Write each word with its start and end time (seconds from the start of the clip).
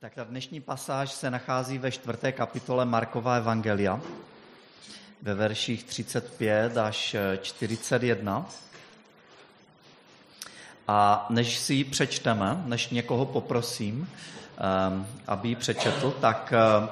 Tak 0.00 0.14
ta 0.14 0.24
dnešní 0.24 0.60
pasáž 0.60 1.12
se 1.12 1.30
nachází 1.30 1.78
ve 1.78 1.90
čtvrté 1.90 2.32
kapitole 2.32 2.84
Markova 2.84 3.36
Evangelia, 3.36 4.00
ve 5.22 5.34
verších 5.34 5.84
35 5.84 6.76
až 6.76 7.16
41. 7.42 8.46
A 10.88 11.26
než 11.30 11.58
si 11.58 11.74
ji 11.74 11.84
přečteme, 11.84 12.62
než 12.66 12.88
někoho 12.88 13.26
poprosím, 13.26 14.08
ehm, 14.58 15.06
aby 15.26 15.48
ji 15.48 15.56
přečetl, 15.56 16.10
tak 16.20 16.52
eh, 16.56 16.88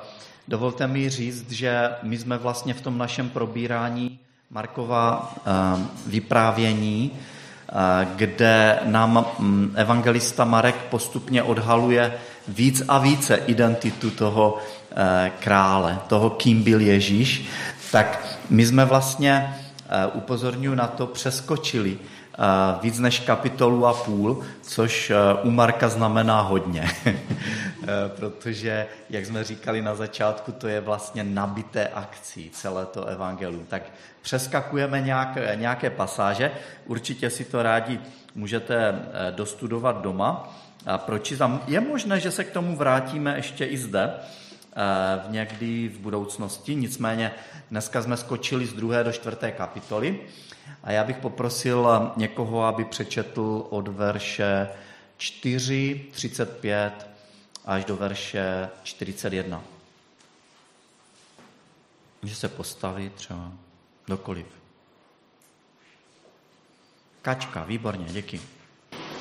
dovolte 0.48 0.86
mi 0.86 1.10
říct, 1.10 1.50
že 1.50 1.90
my 2.02 2.18
jsme 2.18 2.38
vlastně 2.38 2.74
v 2.74 2.80
tom 2.80 2.98
našem 2.98 3.30
probírání 3.30 4.18
Markova 4.50 5.34
ehm, 5.44 5.90
vyprávění, 6.06 7.12
eh, 7.12 7.72
kde 8.16 8.78
nám 8.84 9.26
mm, 9.38 9.72
evangelista 9.76 10.44
Marek 10.44 10.76
postupně 10.76 11.42
odhaluje 11.42 12.18
víc 12.48 12.82
a 12.88 12.98
více 12.98 13.36
identitu 13.36 14.10
toho 14.10 14.58
eh, 14.96 15.32
krále, 15.40 15.98
toho, 16.08 16.30
kým 16.30 16.62
byl 16.62 16.80
Ježíš, 16.80 17.48
tak 17.92 18.38
my 18.50 18.66
jsme 18.66 18.84
vlastně, 18.84 19.56
upozorňuji 20.14 20.76
na 20.76 20.86
to, 20.86 21.06
přeskočili 21.06 21.98
víc 22.82 22.98
než 22.98 23.20
kapitolu 23.20 23.86
a 23.86 23.94
půl, 23.94 24.42
což 24.62 25.12
u 25.42 25.50
Marka 25.50 25.88
znamená 25.88 26.40
hodně, 26.40 26.90
protože, 28.16 28.86
jak 29.10 29.26
jsme 29.26 29.44
říkali 29.44 29.82
na 29.82 29.94
začátku, 29.94 30.52
to 30.52 30.68
je 30.68 30.80
vlastně 30.80 31.24
nabité 31.24 31.88
akcí 31.88 32.50
celé 32.50 32.86
to 32.86 33.04
evangelium. 33.04 33.64
Tak 33.68 33.82
přeskakujeme 34.22 35.00
nějaké, 35.00 35.56
nějaké 35.56 35.90
pasáže, 35.90 36.50
určitě 36.86 37.30
si 37.30 37.44
to 37.44 37.62
rádi 37.62 38.00
můžete 38.34 38.94
dostudovat 39.30 40.02
doma 40.02 40.56
a 40.86 40.98
pročíst. 40.98 41.42
Je 41.66 41.80
možné, 41.80 42.20
že 42.20 42.30
se 42.30 42.44
k 42.44 42.50
tomu 42.50 42.76
vrátíme 42.76 43.36
ještě 43.36 43.64
i 43.64 43.78
zde, 43.78 44.04
e, 44.04 44.10
v 45.28 45.30
někdy 45.30 45.88
v 45.88 45.98
budoucnosti, 45.98 46.74
nicméně 46.74 47.32
dneska 47.70 48.02
jsme 48.02 48.16
skočili 48.16 48.66
z 48.66 48.72
druhé 48.72 49.04
do 49.04 49.12
čtvrté 49.12 49.50
kapitoly 49.52 50.20
a 50.84 50.92
já 50.92 51.04
bych 51.04 51.16
poprosil 51.16 52.12
někoho, 52.16 52.64
aby 52.64 52.84
přečetl 52.84 53.66
od 53.70 53.88
verše 53.88 54.68
4, 55.16 56.06
35 56.10 57.06
až 57.64 57.84
do 57.84 57.96
verše 57.96 58.68
41. 58.82 59.62
Může 62.22 62.34
se 62.34 62.48
postavit 62.48 63.12
třeba 63.12 63.52
dokoliv. 64.08 64.46
Kačka, 67.22 67.64
výborně, 67.64 68.06
děkuji. 68.08 68.40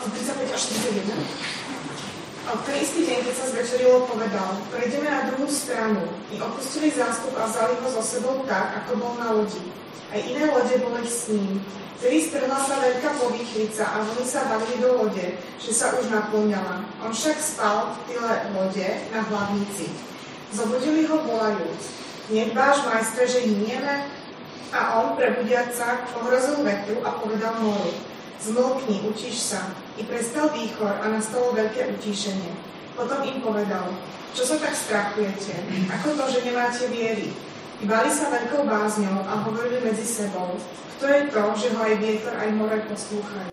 Od 0.06 0.14
35 0.14 0.54
až 0.54 0.62
41. 0.62 1.55
A 2.46 2.52
keď 2.62 2.86
sa 3.34 3.46
zvečerilo, 3.50 4.06
povedal, 4.06 4.62
prejdeme 4.70 5.10
na 5.10 5.34
druhú 5.34 5.50
stranu. 5.50 6.06
I 6.30 6.38
opustili 6.38 6.94
zástup 6.94 7.34
a 7.42 7.50
vzali 7.50 7.74
ho 7.82 7.88
so 7.90 8.06
sebou 8.06 8.46
tak, 8.46 8.86
ako 8.86 9.02
bol 9.02 9.14
na 9.18 9.34
lodi 9.34 9.66
aj 10.16 10.20
iné 10.32 10.48
lode 10.48 10.76
boli 10.80 11.04
s 11.04 11.28
ním. 11.28 11.60
Vtedy 12.00 12.28
strhla 12.28 12.60
sa 12.64 12.80
veľká 12.80 13.10
povýchlica 13.20 13.84
a 13.84 14.04
oni 14.04 14.24
sa 14.24 14.48
bavili 14.48 14.80
do 14.80 14.96
lode, 14.96 15.28
že 15.60 15.72
sa 15.76 15.92
už 16.00 16.08
naplňala. 16.12 16.88
On 17.04 17.12
však 17.12 17.36
spal 17.40 17.92
v 17.92 17.98
tyle 18.08 18.36
lode 18.56 18.88
na 19.12 19.20
hlavnici. 19.28 19.92
Zobudili 20.56 21.04
ho 21.08 21.20
volajúc. 21.20 21.82
Nedbáš, 22.32 22.88
majstre, 22.88 23.28
že 23.28 23.44
hynieme? 23.48 24.08
A 24.76 25.04
on, 25.04 25.16
prebudiac 25.16 25.72
sa, 25.72 26.04
ohrozil 26.20 26.64
vetru 26.64 27.00
a 27.04 27.16
povedal 27.20 27.60
moru. 27.64 27.92
Zmlkni, 28.42 29.08
učíš 29.08 29.56
sa. 29.56 29.62
I 29.98 30.04
prestal 30.04 30.52
výchor 30.52 30.92
a 31.02 31.06
nastalo 31.08 31.56
veľké 31.56 31.96
utíšenie. 32.00 32.52
Potom 32.96 33.24
im 33.24 33.40
povedal, 33.44 33.92
čo 34.36 34.44
sa 34.44 34.60
tak 34.60 34.76
strachujete? 34.76 35.56
Ako 36.00 36.16
to, 36.20 36.24
že 36.32 36.44
nemáte 36.44 36.88
viery? 36.92 37.32
Bali 37.84 38.12
sa 38.12 38.32
veľkou 38.32 38.68
bázňou 38.68 39.24
a 39.28 39.44
hovorili 39.48 39.84
medzi 39.84 40.08
sebou, 40.08 40.56
kto 40.96 41.06
je 41.12 41.22
to, 41.28 41.44
že 41.60 41.68
ho 41.76 41.80
aj 41.84 41.96
vietor, 42.00 42.34
aj 42.40 42.50
more 42.56 42.80
poslúchajú. 42.88 43.52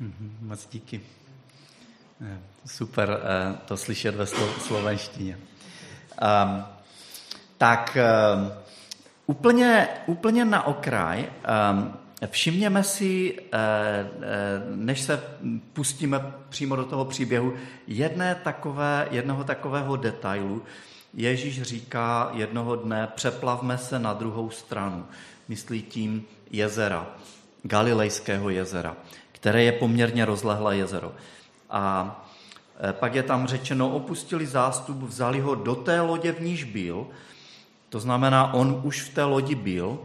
Mhm, 0.00 0.50
moc 0.50 0.60
díky. 0.66 0.98
Eh, 2.20 2.38
super 2.66 3.08
eh, 3.10 3.58
to 3.64 3.76
slyšet 3.76 4.14
ve 4.14 4.26
slovenštině. 4.58 5.38
Um, 6.20 6.64
tak 7.58 7.96
um, 7.96 8.52
úplně, 9.26 9.88
úplně 10.06 10.44
na 10.44 10.66
okraj, 10.66 11.24
um, 11.72 11.94
všimněme 12.26 12.84
si, 12.84 13.38
než 14.74 15.00
se 15.00 15.22
pustíme 15.72 16.32
přímo 16.48 16.76
do 16.76 16.84
toho 16.84 17.04
příběhu, 17.04 17.54
jedné 17.86 18.34
takové, 18.34 19.08
jednoho 19.10 19.44
takového 19.44 19.96
detailu, 19.96 20.62
Ježíš 21.14 21.62
říká 21.62 22.30
jednoho 22.34 22.76
dne, 22.76 23.08
přeplavme 23.14 23.78
se 23.78 23.98
na 23.98 24.12
druhou 24.12 24.50
stranu. 24.50 25.06
Myslí 25.48 25.82
tím 25.82 26.24
jezera, 26.50 27.06
Galilejského 27.62 28.50
jezera, 28.50 28.96
které 29.32 29.62
je 29.62 29.72
poměrně 29.72 30.24
rozlehlé 30.24 30.76
jezero. 30.76 31.12
A 31.70 32.16
e, 32.88 32.92
pak 32.92 33.14
je 33.14 33.22
tam 33.22 33.46
řečeno, 33.46 33.90
opustili 33.90 34.46
zástup, 34.46 35.02
vzali 35.02 35.40
ho 35.40 35.54
do 35.54 35.74
té 35.74 36.00
lodě, 36.00 36.32
v 36.32 36.40
níž 36.40 36.64
byl. 36.64 37.06
To 37.88 38.00
znamená, 38.00 38.54
on 38.54 38.80
už 38.84 39.02
v 39.02 39.14
té 39.14 39.24
lodi 39.24 39.54
byl, 39.54 39.98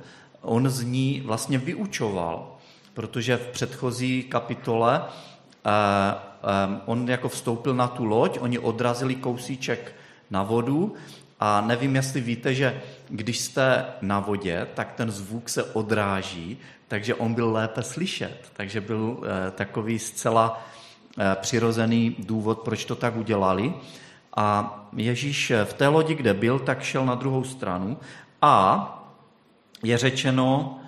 on 0.46 0.70
z 0.70 0.84
ní 0.84 1.22
vlastně 1.26 1.58
vyučoval, 1.58 2.58
protože 2.94 3.38
v 3.38 3.48
předchozí 3.48 4.24
kapitole 4.24 5.02
eh, 5.06 5.70
eh, 5.70 6.82
on 6.86 7.10
jako 7.10 7.30
vstoupil 7.30 7.74
na 7.74 7.88
tu 7.88 8.06
loď, 8.06 8.38
oni 8.42 8.60
odrazili 8.60 9.16
kousíček 9.16 9.96
na 10.30 10.44
vodu 10.44 10.94
a 11.40 11.62
nevím, 11.62 11.96
jestli 11.96 12.22
víte, 12.22 12.54
že 12.54 12.82
když 13.10 13.40
jste 13.40 13.86
na 14.02 14.20
vodě, 14.20 14.68
tak 14.74 14.94
ten 14.94 15.12
zvuk 15.12 15.50
se 15.50 15.64
odráží, 15.64 16.58
takže 16.88 17.16
on 17.16 17.34
byl 17.34 17.52
lépe 17.52 17.84
slyšet. 17.84 18.52
Takže 18.54 18.82
byl 18.82 19.18
eh, 19.24 19.52
takový 19.52 20.00
zcela 20.00 20.66
přirozený 21.36 22.16
důvod, 22.20 22.60
proč 22.60 22.86
to 22.86 22.96
tak 22.96 23.16
udělali. 23.16 23.74
A 24.36 24.76
Ježíš 24.96 25.52
v 25.64 25.74
té 25.74 25.88
lodi, 25.88 26.16
kde 26.16 26.34
byl, 26.34 26.60
tak 26.60 26.84
šel 26.84 27.06
na 27.06 27.16
druhou 27.16 27.44
stranu 27.44 27.98
a 28.42 29.05
je 29.86 29.98
řečeno, 29.98 30.80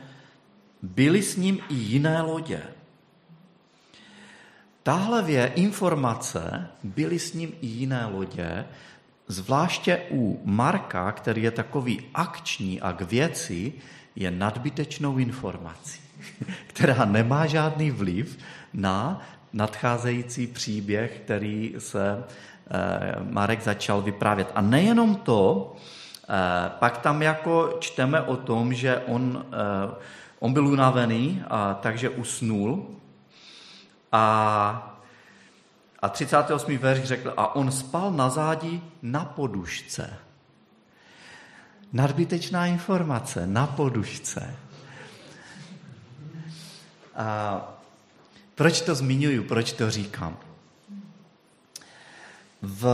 byly 0.81 1.23
s 1.23 1.35
ním 1.35 1.59
i 1.69 1.73
jiné 1.73 2.21
lodě. 2.21 2.61
Tahle 4.83 5.47
informace, 5.55 6.67
byly 6.83 7.19
s 7.19 7.33
ním 7.33 7.53
i 7.61 7.65
jiné 7.65 8.05
lodě, 8.05 8.65
Zvláště 9.27 10.01
u 10.11 10.41
Marka, 10.45 11.11
který 11.11 11.43
je 11.43 11.51
takový 11.51 12.01
akční 12.13 12.81
a 12.81 12.93
k 12.93 13.01
věci, 13.01 13.73
je 14.15 14.31
nadbytečnou 14.31 15.17
informací, 15.17 16.01
která 16.67 17.05
nemá 17.05 17.45
žádný 17.45 17.91
vliv 17.91 18.37
na 18.73 19.21
nadcházející 19.53 20.47
příběh, 20.47 21.21
který 21.23 21.75
se 21.77 22.23
eh, 22.23 23.15
Marek 23.31 23.61
začal 23.61 24.01
vyprávět. 24.01 24.51
A 24.55 24.61
nejenom 24.61 25.15
to, 25.15 25.75
pak 26.79 26.97
tam 26.97 27.21
jako 27.21 27.77
čteme 27.79 28.21
o 28.21 28.37
tom, 28.37 28.73
že 28.73 28.99
on, 29.07 29.45
eh, 29.51 29.95
on 30.39 30.53
byl 30.53 30.67
unavený, 30.67 31.43
a 31.49 31.73
takže 31.73 32.09
usnul 32.09 32.87
a 34.11 34.93
a 35.99 36.09
38. 36.09 36.77
verš 36.77 37.03
řekl, 37.03 37.33
a 37.37 37.55
on 37.55 37.71
spal 37.71 38.11
na 38.11 38.29
zádi 38.29 38.81
na 39.01 39.25
podušce. 39.25 40.13
Nadbytečná 41.93 42.65
informace, 42.65 43.47
na 43.47 43.67
podušce. 43.67 44.55
A 47.15 47.61
proč 48.55 48.81
to 48.81 48.95
zmiňuju, 48.95 49.43
proč 49.43 49.71
to 49.71 49.91
říkám? 49.91 50.37
V, 52.61 52.85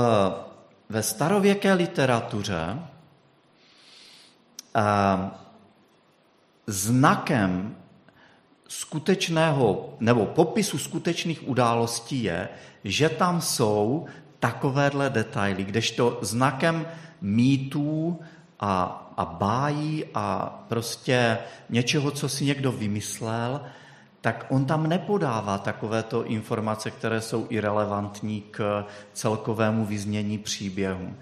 ve 0.90 1.04
starověké 1.04 1.74
literatuře 1.74 2.80
znakem 6.68 7.76
skutečného 8.68 9.96
nebo 10.00 10.26
popisu 10.26 10.78
skutečných 10.78 11.48
událostí 11.48 12.24
je, 12.24 12.50
že 12.84 13.10
tam 13.10 13.42
jsou 13.42 14.06
takovéhle 14.40 15.10
detaily, 15.10 15.64
kdežto 15.64 16.20
znakem 16.22 16.86
mýtů 17.22 18.20
a, 18.60 19.00
a 19.18 19.26
bájí 19.26 20.06
a 20.14 20.60
prostě 20.68 21.38
něčeho, 21.70 22.12
co 22.12 22.30
si 22.30 22.46
někdo 22.46 22.72
vymyslel, 22.72 23.62
tak 24.22 24.46
on 24.50 24.66
tam 24.66 24.88
nepodává 24.88 25.58
takovéto 25.58 26.26
informace, 26.26 26.92
které 26.92 27.22
jsou 27.22 27.48
irrelevantní 27.50 28.42
k 28.52 28.86
celkovému 29.14 29.86
vyznění 29.86 30.38
příběhu. 30.38 31.14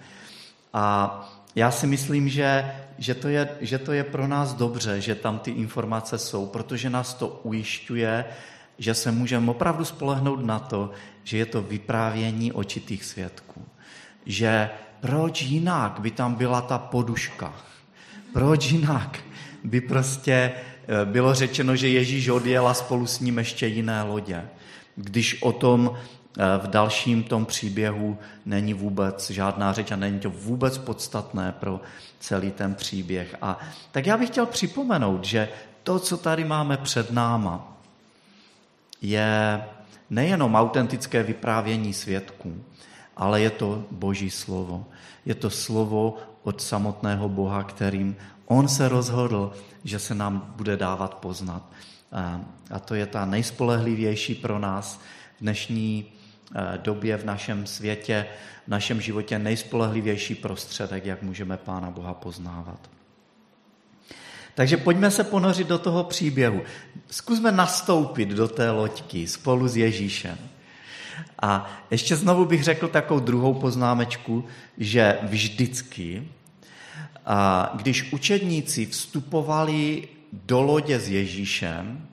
A 0.73 1.40
já 1.55 1.71
si 1.71 1.87
myslím, 1.87 2.29
že, 2.29 2.71
že, 2.97 3.15
to 3.15 3.27
je, 3.27 3.49
že 3.61 3.77
to 3.77 3.91
je 3.91 4.03
pro 4.03 4.27
nás 4.27 4.53
dobře, 4.53 5.01
že 5.01 5.15
tam 5.15 5.39
ty 5.39 5.51
informace 5.51 6.17
jsou, 6.17 6.45
protože 6.45 6.89
nás 6.89 7.13
to 7.13 7.27
ujišťuje, 7.27 8.25
že 8.77 8.93
se 8.93 9.11
můžeme 9.11 9.51
opravdu 9.51 9.85
spolehnout 9.85 10.45
na 10.45 10.59
to, 10.59 10.91
že 11.23 11.37
je 11.37 11.45
to 11.45 11.61
vyprávění 11.61 12.51
očitých 12.51 13.05
svědků. 13.05 13.65
že 14.25 14.69
proč 14.99 15.41
jinak 15.41 15.99
by 15.99 16.11
tam 16.11 16.35
byla 16.35 16.61
ta 16.61 16.77
poduška? 16.77 17.53
Proč 18.33 18.71
jinak 18.71 19.19
by 19.63 19.81
prostě 19.81 20.51
eh, 20.51 21.05
bylo 21.05 21.33
řečeno, 21.33 21.75
že 21.75 21.87
Ježíš 21.87 22.29
odjel 22.29 22.67
a 22.67 22.73
spolu 22.73 23.07
s 23.07 23.19
ním 23.19 23.37
ještě 23.37 23.67
jiné 23.67 24.03
lodě? 24.03 24.49
Když 24.95 25.41
o 25.41 25.51
tom 25.51 25.97
v 26.37 26.67
dalším 26.67 27.23
tom 27.23 27.45
příběhu 27.45 28.17
není 28.45 28.73
vůbec 28.73 29.29
žádná 29.29 29.73
řeč 29.73 29.91
a 29.91 29.95
není 29.95 30.19
to 30.19 30.29
vůbec 30.29 30.77
podstatné 30.77 31.51
pro 31.51 31.81
celý 32.19 32.51
ten 32.51 32.75
příběh. 32.75 33.35
A 33.41 33.59
tak 33.91 34.05
já 34.05 34.17
bych 34.17 34.29
chtěl 34.29 34.45
připomenout, 34.45 35.25
že 35.25 35.49
to, 35.83 35.99
co 35.99 36.17
tady 36.17 36.43
máme 36.43 36.77
před 36.77 37.11
náma, 37.11 37.77
je 39.01 39.63
nejenom 40.09 40.55
autentické 40.55 41.23
vyprávění 41.23 41.93
svědků, 41.93 42.63
ale 43.17 43.41
je 43.41 43.49
to 43.49 43.83
Boží 43.91 44.29
slovo. 44.29 44.85
Je 45.25 45.35
to 45.35 45.49
slovo 45.49 46.17
od 46.43 46.61
samotného 46.61 47.29
Boha, 47.29 47.63
kterým 47.63 48.15
On 48.45 48.67
se 48.67 48.89
rozhodl, 48.89 49.53
že 49.83 49.99
se 49.99 50.15
nám 50.15 50.53
bude 50.55 50.77
dávat 50.77 51.15
poznat. 51.15 51.63
A 52.71 52.79
to 52.79 52.95
je 52.95 53.05
ta 53.05 53.25
nejspolehlivější 53.25 54.35
pro 54.35 54.59
nás 54.59 54.99
dnešní 55.41 56.05
době, 56.77 57.17
v 57.17 57.25
našem 57.25 57.65
světě, 57.65 58.25
v 58.65 58.67
našem 58.67 59.01
životě 59.01 59.39
nejspolehlivější 59.39 60.35
prostředek, 60.35 61.05
jak 61.05 61.21
můžeme 61.21 61.57
Pána 61.57 61.91
Boha 61.91 62.13
poznávat. 62.13 62.89
Takže 64.55 64.77
pojďme 64.77 65.11
se 65.11 65.23
ponořit 65.23 65.67
do 65.67 65.79
toho 65.79 66.03
příběhu. 66.03 66.61
Zkusme 67.11 67.51
nastoupit 67.51 68.29
do 68.29 68.47
té 68.47 68.71
loďky 68.71 69.27
spolu 69.27 69.67
s 69.67 69.77
Ježíšem. 69.77 70.37
A 71.41 71.71
ještě 71.91 72.15
znovu 72.15 72.45
bych 72.45 72.63
řekl 72.63 72.87
takovou 72.87 73.19
druhou 73.19 73.53
poznámečku, 73.53 74.45
že 74.77 75.17
vždycky, 75.21 76.27
když 77.73 78.13
učedníci 78.13 78.85
vstupovali 78.85 80.07
do 80.33 80.61
lodě 80.61 80.99
s 80.99 81.09
Ježíšem, 81.09 82.07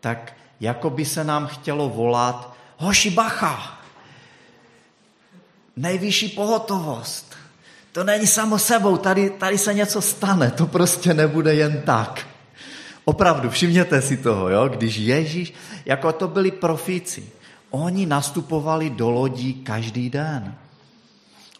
tak 0.00 0.36
jako 0.60 0.90
by 0.90 1.04
se 1.04 1.24
nám 1.24 1.46
chtělo 1.46 1.88
volat, 1.88 2.53
hoši 2.76 3.10
bacha, 3.10 3.78
nejvyšší 5.76 6.28
pohotovost. 6.28 7.34
To 7.92 8.04
není 8.04 8.26
samo 8.26 8.58
sebou, 8.58 8.96
tady, 8.96 9.30
tady 9.30 9.58
se 9.58 9.74
něco 9.74 10.02
stane, 10.02 10.50
to 10.50 10.66
prostě 10.66 11.14
nebude 11.14 11.54
jen 11.54 11.82
tak. 11.86 12.26
Opravdu, 13.04 13.50
všimněte 13.50 14.02
si 14.02 14.16
toho, 14.16 14.48
jo? 14.48 14.68
když 14.68 14.96
Ježíš, 14.96 15.54
jako 15.84 16.12
to 16.12 16.28
byli 16.28 16.50
profíci, 16.50 17.28
oni 17.70 18.06
nastupovali 18.06 18.90
do 18.90 19.10
lodí 19.10 19.54
každý 19.54 20.10
den. 20.10 20.54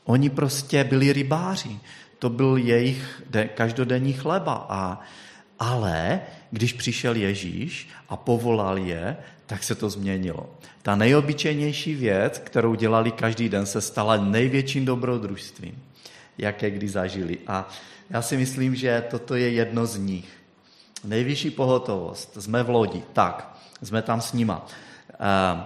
Oni 0.04 0.30
prostě 0.30 0.84
byli 0.84 1.12
rybáři. 1.12 1.78
To 2.18 2.30
byl 2.30 2.56
jejich 2.56 3.22
každodenní 3.54 4.12
chleba. 4.12 4.66
A, 4.68 5.00
ale 5.58 6.20
když 6.50 6.72
přišel 6.72 7.16
Ježíš 7.16 7.88
a 8.08 8.16
povolal 8.16 8.78
je, 8.78 9.16
tak 9.46 9.62
se 9.62 9.74
to 9.74 9.90
změnilo. 9.90 10.50
Ta 10.82 10.96
nejobyčejnější 10.96 11.94
věc, 11.94 12.38
kterou 12.38 12.74
dělali 12.74 13.12
každý 13.12 13.48
den, 13.48 13.66
se 13.66 13.80
stala 13.80 14.16
největším 14.16 14.84
dobrodružstvím, 14.84 15.82
jaké 16.38 16.70
kdy 16.70 16.88
zažili. 16.88 17.38
A 17.46 17.68
já 18.10 18.22
si 18.22 18.36
myslím, 18.36 18.74
že 18.74 19.04
toto 19.10 19.34
je 19.34 19.48
jedno 19.48 19.86
z 19.86 19.96
nich. 19.96 20.28
Nejvyšší 21.04 21.50
pohotovost. 21.50 22.42
Jsme 22.42 22.62
v 22.62 22.68
lodi. 22.68 23.02
Tak, 23.12 23.56
jsme 23.82 24.02
tam 24.02 24.20
s 24.20 24.32
nima. 24.32 24.66
Uh, 24.66 25.60
uh, 25.60 25.64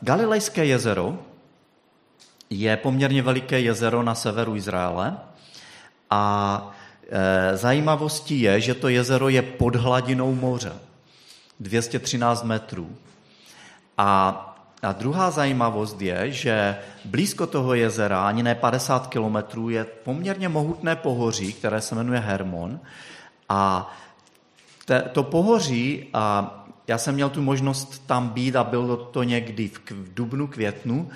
Galilejské 0.00 0.64
jezero 0.64 1.18
je 2.50 2.76
poměrně 2.76 3.22
veliké 3.22 3.60
jezero 3.60 4.02
na 4.02 4.14
severu 4.14 4.56
Izraele 4.56 5.16
a 6.10 6.75
zajímavostí 7.54 8.40
je, 8.40 8.60
že 8.60 8.74
to 8.74 8.88
jezero 8.88 9.28
je 9.28 9.42
pod 9.42 9.76
hladinou 9.76 10.34
moře. 10.34 10.72
213 11.60 12.44
metrů. 12.44 12.96
A, 13.98 14.08
a 14.82 14.92
druhá 14.92 15.30
zajímavost 15.30 16.02
je, 16.02 16.32
že 16.32 16.76
blízko 17.04 17.46
toho 17.46 17.74
jezera, 17.74 18.26
ani 18.26 18.42
ne 18.42 18.54
50 18.54 19.06
kilometrů, 19.06 19.70
je 19.70 19.84
poměrně 19.84 20.48
mohutné 20.48 20.96
pohoří, 20.96 21.52
které 21.52 21.80
se 21.80 21.94
jmenuje 21.94 22.20
Hermon. 22.20 22.80
A 23.48 23.94
te, 24.84 25.02
to 25.02 25.22
pohoří, 25.22 26.06
a 26.12 26.54
já 26.86 26.98
jsem 26.98 27.14
měl 27.14 27.30
tu 27.30 27.42
možnost 27.42 28.06
tam 28.06 28.28
být 28.28 28.56
a 28.56 28.64
bylo 28.64 28.96
to 28.96 29.22
někdy 29.22 29.68
v, 29.68 29.90
v 29.90 30.14
dubnu, 30.14 30.46
květnu, 30.46 31.10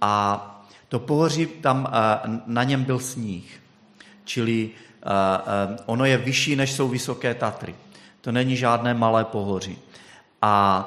a 0.00 0.48
to 0.88 0.98
pohoří, 0.98 1.46
tam 1.46 1.92
na 2.46 2.64
něm 2.64 2.84
byl 2.84 2.98
sníh, 2.98 3.60
čili 4.24 4.70
ono 5.86 6.04
je 6.04 6.16
vyšší, 6.16 6.56
než 6.56 6.72
jsou 6.72 6.88
vysoké 6.88 7.34
Tatry. 7.34 7.74
To 8.20 8.32
není 8.32 8.56
žádné 8.56 8.94
malé 8.94 9.24
pohoří. 9.24 9.78
A 10.42 10.86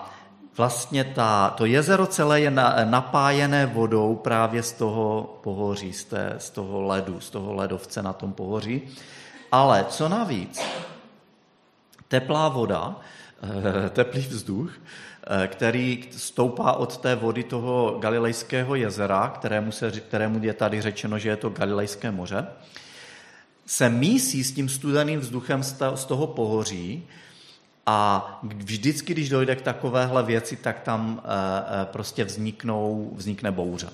vlastně 0.57 1.03
ta, 1.03 1.49
to 1.49 1.65
jezero 1.65 2.07
celé 2.07 2.41
je 2.41 2.51
napájené 2.83 3.65
vodou 3.65 4.15
právě 4.15 4.63
z 4.63 4.71
toho 4.71 5.35
pohoří, 5.43 5.93
z, 5.93 6.03
té, 6.03 6.35
z 6.37 6.49
toho 6.49 6.81
ledu, 6.81 7.19
z 7.19 7.29
toho 7.29 7.53
ledovce 7.53 8.03
na 8.03 8.13
tom 8.13 8.33
pohoří. 8.33 8.81
Ale 9.51 9.85
co 9.89 10.09
navíc, 10.09 10.61
teplá 12.07 12.49
voda, 12.49 12.95
teplý 13.89 14.21
vzduch, 14.21 14.71
Eh, 15.27 15.47
který 15.47 16.03
stoupá 16.11 16.73
od 16.73 16.97
té 16.97 17.15
vody 17.15 17.43
toho 17.43 17.97
Galilejského 17.99 18.75
jezera, 18.75 19.27
kterému, 19.27 19.71
se, 19.71 19.91
kterému 19.91 20.43
je 20.43 20.53
tady 20.53 20.81
řečeno, 20.81 21.19
že 21.19 21.29
je 21.29 21.37
to 21.37 21.49
Galilejské 21.49 22.11
moře, 22.11 22.47
se 23.65 23.89
mísí 23.89 24.43
s 24.43 24.51
tím 24.51 24.69
studeným 24.69 25.19
vzduchem 25.19 25.63
z 25.95 26.05
toho 26.05 26.27
pohoří 26.27 27.03
a 27.85 28.39
vždycky, 28.43 29.13
když 29.13 29.29
dojde 29.29 29.55
k 29.55 29.61
takovéhle 29.61 30.23
věci, 30.23 30.55
tak 30.55 30.79
tam 30.79 31.21
eh, 31.23 31.27
eh, 31.81 31.85
prostě 31.85 32.23
vzniknou, 32.23 33.11
vznikne 33.15 33.51
bouře. 33.51 33.89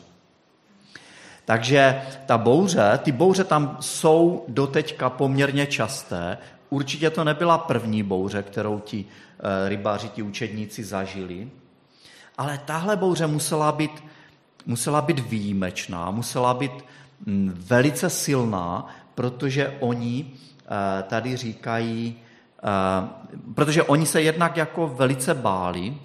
Takže 1.46 2.02
ta 2.26 2.38
bouře, 2.38 3.00
ty 3.04 3.12
bouře 3.12 3.44
tam 3.44 3.78
jsou 3.80 4.46
doteďka 4.48 5.10
poměrně 5.10 5.66
časté. 5.66 6.38
Určitě 6.70 7.10
to 7.10 7.24
nebyla 7.24 7.58
první 7.58 8.04
bouře, 8.04 8.44
kterou 8.44 8.80
ti 8.80 9.06
Eh, 9.44 9.70
rybáři, 9.70 10.10
ti 10.10 10.22
učedníci 10.22 10.84
zažili. 10.84 11.50
Ale 12.38 12.60
tahle 12.66 12.98
bouře 12.98 13.28
musela 13.28 13.72
být, 13.72 14.04
musela 14.66 15.02
být 15.02 15.20
výjimečná, 15.20 16.12
musela 16.12 16.54
být 16.54 16.72
mm, 17.26 17.54
velice 17.58 18.10
silná, 18.10 18.88
protože 19.22 19.78
oni 19.80 20.26
eh, 20.26 21.04
tady 21.04 21.38
říkají, 21.38 22.16
eh, 22.64 23.10
protože 23.56 23.84
oni 23.84 24.06
se 24.06 24.22
jednak 24.22 24.58
jako 24.58 24.88
velice 24.88 25.34
báli 25.34 25.98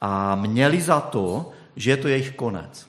a 0.00 0.34
měli 0.34 0.80
za 0.80 1.00
to, 1.00 1.52
že 1.76 1.90
je 1.90 1.96
to 1.96 2.08
jejich 2.08 2.36
konec. 2.36 2.88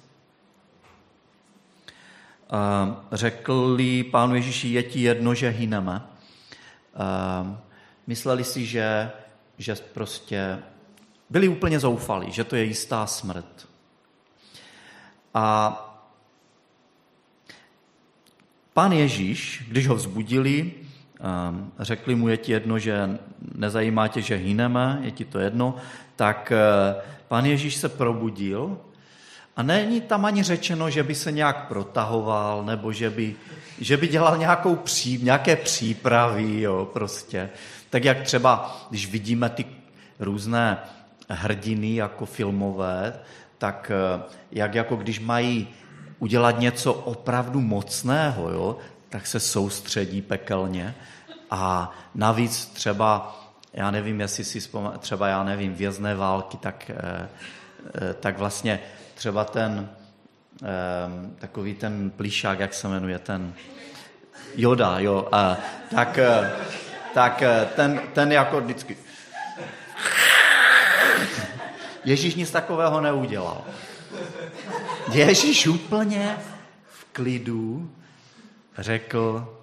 Řekli 3.12 4.04
pánu 4.04 4.36
Ježíši, 4.36 4.68
je 4.68 4.84
ti 4.84 5.02
jedno, 5.02 5.34
že 5.34 5.50
hyneme. 5.50 6.02
Mysleli 8.08 8.44
si, 8.44 8.66
že, 8.66 9.12
že 9.58 9.76
prostě 9.76 10.60
byli 11.30 11.48
úplně 11.48 11.80
zoufalí, 11.80 12.32
že 12.32 12.44
to 12.44 12.56
je 12.56 12.64
jistá 12.64 13.08
smrt. 13.08 13.68
A 15.34 15.95
pán 18.76 18.92
Ježíš, 18.92 19.64
když 19.68 19.88
ho 19.88 19.96
vzbudili, 19.96 20.72
ehm, 21.20 21.72
řekli 21.80 22.16
mu, 22.16 22.28
je 22.28 22.38
ti 22.38 22.52
jedno, 22.52 22.80
že 22.80 23.20
nezajímá 23.56 24.08
tě, 24.08 24.22
že 24.22 24.36
hyneme, 24.36 25.00
je 25.02 25.12
ti 25.12 25.26
to 25.26 25.40
jedno, 25.40 25.76
tak 26.16 26.52
eh, 26.52 27.02
pán 27.28 27.46
Ježíš 27.46 27.76
se 27.76 27.90
probudil 27.90 28.78
a 29.56 29.64
není 29.64 30.02
tam 30.02 30.26
ani 30.26 30.44
řečeno, 30.44 30.90
že 30.90 31.04
by 31.04 31.16
se 31.16 31.32
nějak 31.32 31.68
protahoval, 31.68 32.66
nebo 32.66 32.92
že 32.92 33.10
by, 33.10 33.36
že 33.80 33.98
by 33.98 34.08
dělal 34.08 34.38
nějakou 34.38 34.76
pří, 34.76 35.20
nějaké 35.24 35.56
přípravy, 35.56 36.62
jo, 36.62 36.90
prostě. 36.94 37.50
Tak 37.90 38.04
jak 38.04 38.22
třeba, 38.22 38.82
když 38.90 39.08
vidíme 39.08 39.50
ty 39.50 39.66
různé 40.20 40.78
hrdiny 41.30 41.96
jako 41.96 42.26
filmové, 42.26 43.14
tak 43.58 43.92
eh, 43.92 44.24
jak 44.52 44.76
jako 44.76 44.96
když 44.96 45.20
mají 45.20 45.68
udělat 46.20 46.60
něco 46.60 46.94
opravdu 46.94 47.62
mocného, 47.62 48.50
jo, 48.50 48.78
tak 49.10 49.28
se 49.28 49.40
soustředí 49.40 50.22
pekelně. 50.22 50.96
A 51.52 51.94
navíc 52.16 52.66
třeba, 52.66 53.40
já 53.74 53.92
nevím, 53.92 54.22
jestli 54.22 54.44
si 54.44 54.60
vzpomínáte, 54.60 54.98
třeba 54.98 55.28
já 55.28 55.44
nevím, 55.44 55.74
vězné 55.74 56.16
války, 56.16 56.58
tak, 56.58 56.90
eh, 56.90 57.30
eh, 57.96 58.14
tak 58.14 58.38
vlastně 58.38 58.80
třeba 59.16 59.46
ten 59.46 59.90
takový 61.40 61.74
ten 61.74 62.10
plíšák, 62.10 62.60
jak 62.60 62.74
se 62.74 62.88
jmenuje, 62.88 63.20
ten 63.20 63.54
Joda, 64.56 65.00
jo, 65.00 65.28
tak 65.96 66.20
tak 67.16 67.42
eh, 67.42 67.68
ten, 67.76 68.02
ten 68.14 68.32
jako 68.32 68.62
vždycky... 68.62 68.98
Ježíš 72.06 72.36
nic 72.36 72.52
takového 72.52 73.02
neudělal. 73.02 73.64
Ježíš 75.12 75.68
úplně 75.68 76.38
v 76.88 77.06
klidu 77.12 77.92
řekl 78.78 79.58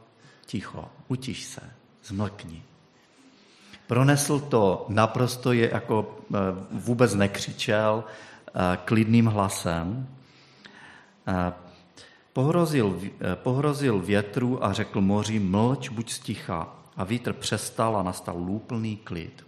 ticho, 0.47 0.89
utiš 1.09 1.45
se, 1.45 1.61
zmlkni. 2.05 2.63
Pronesl 3.87 4.41
to 4.41 4.87
naprosto, 4.89 5.53
je, 5.53 5.71
jako 5.73 6.19
eh, 6.35 6.39
vůbec 6.71 7.15
nekřičel, 7.15 8.05
eh, 8.05 8.79
klidným 8.85 9.27
hlasem. 9.27 10.09
Eh, 11.27 11.53
pohrozil, 12.33 13.01
pohrozil 13.35 14.01
větru 14.01 14.65
a 14.65 14.73
řekl 14.73 15.01
moři, 15.01 15.39
mlč, 15.39 15.89
buď 15.89 16.13
sticha. 16.13 16.77
A 16.97 17.05
vítr 17.05 17.33
přestal 17.33 17.97
a 17.97 18.03
nastal 18.03 18.37
lúplný 18.37 18.97
klid. 18.97 19.47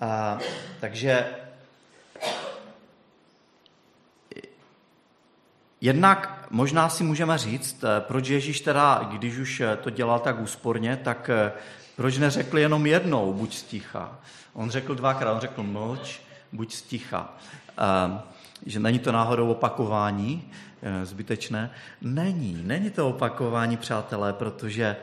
A, 0.00 0.38
takže 0.80 1.26
Jednak 5.80 6.46
možná 6.50 6.88
si 6.88 7.04
můžeme 7.04 7.38
říct, 7.38 7.84
eh, 7.84 8.00
proč 8.00 8.28
Ježíš 8.28 8.60
teda, 8.60 9.08
když 9.12 9.38
už 9.38 9.60
eh, 9.60 9.76
to 9.76 9.90
dělal 9.90 10.18
tak 10.18 10.40
úsporně, 10.40 10.96
tak 10.96 11.30
eh, 11.30 11.52
proč 11.96 12.18
neřekl 12.18 12.58
jenom 12.58 12.86
jednou, 12.86 13.32
buď 13.32 13.54
sticha. 13.54 14.18
On 14.52 14.70
řekl 14.70 14.94
dvakrát, 14.94 15.32
on 15.32 15.40
řekl 15.40 15.62
mlč, 15.62 16.20
buď 16.52 16.74
sticha. 16.74 17.34
Že 18.66 18.80
není 18.80 18.98
to 18.98 19.12
náhodou 19.12 19.50
opakování 19.50 20.50
zbytečné? 21.02 21.70
Není, 22.00 22.62
není 22.64 22.90
to 22.90 23.08
opakování, 23.08 23.76
přátelé, 23.76 24.32
protože 24.32 24.96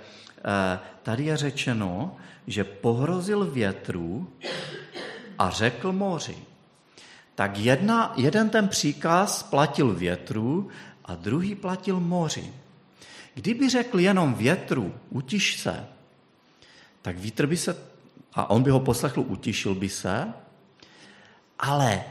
tady 1.03 1.23
je 1.23 1.37
řečeno, 1.37 2.15
že 2.47 2.63
pohrozil 2.63 3.45
větru 3.45 4.29
a 5.39 5.49
řekl 5.49 5.91
moři 5.91 6.37
tak 7.37 7.57
jedna, 7.57 8.13
jeden 8.15 8.49
ten 8.49 8.67
příkaz 8.67 9.43
platil 9.43 9.93
větru 9.93 10.67
a 11.05 11.15
druhý 11.15 11.55
platil 11.55 11.99
moři. 11.99 12.53
Kdyby 13.33 13.69
řekl 13.69 13.99
jenom 13.99 14.33
větru, 14.33 14.93
utiš 15.09 15.59
se, 15.59 15.85
tak 17.01 17.17
vítr 17.17 17.45
by 17.45 17.57
se, 17.57 17.77
a 18.33 18.49
on 18.49 18.63
by 18.63 18.69
ho 18.69 18.79
poslechl, 18.79 19.21
utišil 19.27 19.75
by 19.75 19.89
se, 19.89 20.33
ale 21.59 22.03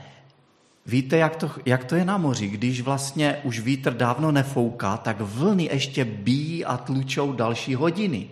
víte, 0.86 1.16
jak 1.16 1.36
to, 1.36 1.50
jak 1.66 1.84
to 1.84 1.96
je 1.96 2.04
na 2.04 2.18
moři, 2.18 2.48
když 2.48 2.80
vlastně 2.80 3.40
už 3.44 3.60
vítr 3.60 3.94
dávno 3.94 4.32
nefouká, 4.32 4.96
tak 4.96 5.20
vlny 5.20 5.68
ještě 5.72 6.04
bíjí 6.04 6.64
a 6.64 6.76
tlučou 6.76 7.32
další 7.32 7.74
hodiny. 7.74 8.30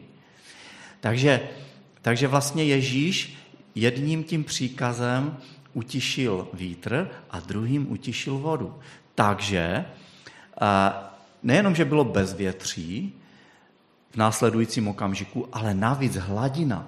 Takže, 1.01 1.41
takže 2.03 2.29
vlastně 2.29 2.65
Ježíš 2.65 3.37
jedním 3.75 4.25
tím 4.25 4.45
příkazem 4.45 5.37
utišil 5.75 6.49
vítr 6.53 7.11
a 7.31 7.41
druhým 7.41 7.93
utišil 7.93 8.39
vodu. 8.39 8.79
Takže 9.15 9.85
nejenom, 11.43 11.75
že 11.75 11.85
bylo 11.85 12.05
bezvětří 12.05 13.13
v 14.11 14.17
následujícím 14.17 14.89
okamžiku, 14.89 15.49
ale 15.53 15.75
navíc 15.75 16.17
hladina, 16.17 16.87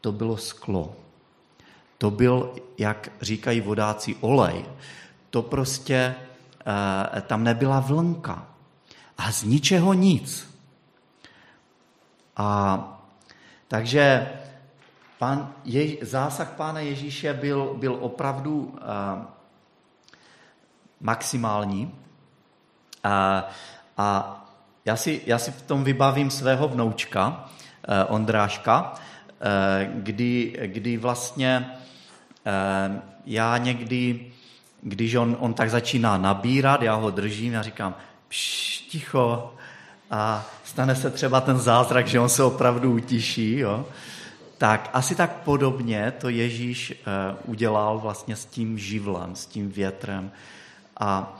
to 0.00 0.12
bylo 0.12 0.36
sklo. 0.36 0.96
To 1.98 2.10
byl, 2.10 2.54
jak 2.78 3.10
říkají 3.20 3.60
vodáci, 3.60 4.16
olej. 4.20 4.64
To 5.30 5.42
prostě, 5.42 6.14
tam 7.26 7.44
nebyla 7.44 7.80
vlnka. 7.80 8.46
A 9.18 9.32
z 9.32 9.42
ničeho 9.42 9.94
nic. 9.94 10.54
A 12.36 12.78
takže 13.68 14.28
Pán 15.18 15.54
je, 15.64 15.96
zásah 16.06 16.50
Pána 16.50 16.80
Ježíše 16.80 17.34
byl, 17.34 17.74
byl 17.78 17.98
opravdu 18.00 18.60
uh, 18.60 18.78
maximální. 21.00 21.94
A, 23.04 23.44
a 23.96 24.38
já, 24.84 24.96
si, 24.96 25.20
já 25.26 25.38
si 25.38 25.50
v 25.50 25.62
tom 25.62 25.84
vybavím 25.84 26.30
svého 26.30 26.68
vnoučka, 26.68 27.28
uh, 27.28 28.14
Ondráška, 28.14 28.92
uh, 28.92 30.02
kdy, 30.02 30.58
kdy 30.66 30.96
vlastně 30.96 31.70
uh, 31.70 32.96
já 33.26 33.58
někdy, 33.58 34.32
když 34.82 35.14
on, 35.14 35.36
on 35.40 35.54
tak 35.54 35.70
začíná 35.70 36.18
nabírat, 36.18 36.82
já 36.82 36.94
ho 36.94 37.10
držím, 37.10 37.52
já 37.52 37.62
říkám, 37.62 37.94
pš, 38.28 38.80
ticho, 38.80 39.54
a 40.10 40.46
stane 40.64 40.94
se 40.94 41.10
třeba 41.10 41.40
ten 41.40 41.58
zázrak, 41.58 42.06
že 42.06 42.20
on 42.20 42.28
se 42.28 42.42
opravdu 42.42 42.92
utiší, 42.92 43.58
jo? 43.58 43.86
Tak 44.58 44.90
asi 44.92 45.14
tak 45.14 45.32
podobně 45.32 46.12
to 46.18 46.28
Ježíš 46.28 46.92
eh, 46.92 46.94
udělal 47.44 47.98
vlastně 47.98 48.36
s 48.36 48.44
tím 48.44 48.78
živlem, 48.78 49.36
s 49.36 49.46
tím 49.46 49.70
větrem. 49.70 50.30
A 51.00 51.38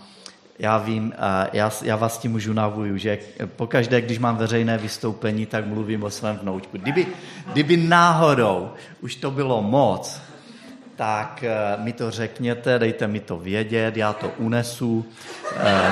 já 0.58 0.78
vím, 0.78 1.12
eh, 1.16 1.48
já, 1.52 1.70
já 1.82 1.96
vás 1.96 2.18
tím 2.18 2.34
už 2.34 2.46
unavuju, 2.46 2.96
že 2.96 3.18
pokaždé, 3.46 4.00
když 4.00 4.18
mám 4.18 4.36
veřejné 4.36 4.78
vystoupení, 4.78 5.46
tak 5.46 5.66
mluvím 5.66 6.02
o 6.02 6.10
svém 6.10 6.36
vnoučku. 6.36 6.78
Kdyby, 6.78 7.06
kdyby 7.52 7.76
náhodou 7.76 8.70
už 9.00 9.14
to 9.14 9.30
bylo 9.30 9.62
moc, 9.62 10.20
tak 10.96 11.44
eh, 11.44 11.76
mi 11.82 11.92
to 11.92 12.10
řekněte, 12.10 12.78
dejte 12.78 13.06
mi 13.06 13.20
to 13.20 13.36
vědět, 13.36 13.96
já 13.96 14.12
to 14.12 14.32
unesu. 14.38 15.06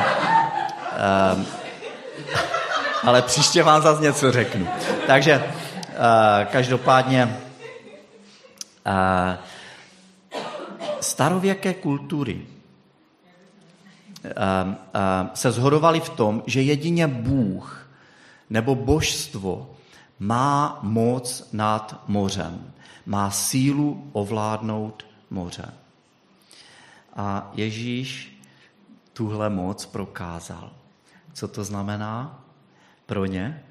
Ale 3.02 3.23
příště 3.23 3.62
vám 3.62 3.83
zase 3.83 4.02
něco 4.02 4.33
řeknu. 4.33 4.68
Takže 5.06 5.42
každopádně 6.50 7.37
starověké 11.00 11.75
kultury 11.75 12.47
se 15.35 15.53
zhodovaly 15.53 16.00
v 16.00 16.09
tom, 16.09 16.43
že 16.47 16.62
jedině 16.62 17.07
Bůh 17.07 17.91
nebo 18.50 18.75
božstvo 18.75 19.71
má 20.19 20.79
moc 20.83 21.49
nad 21.53 22.03
mořem, 22.07 22.73
má 23.07 23.31
sílu 23.31 24.11
ovládnout 24.12 25.07
moře. 25.31 25.75
A 27.17 27.50
Ježíš 27.55 28.41
tuhle 29.12 29.50
moc 29.50 29.87
prokázal. 29.87 30.71
Co 31.33 31.49
to 31.49 31.65
znamená 31.65 32.45
pro 33.07 33.25
ně? 33.25 33.62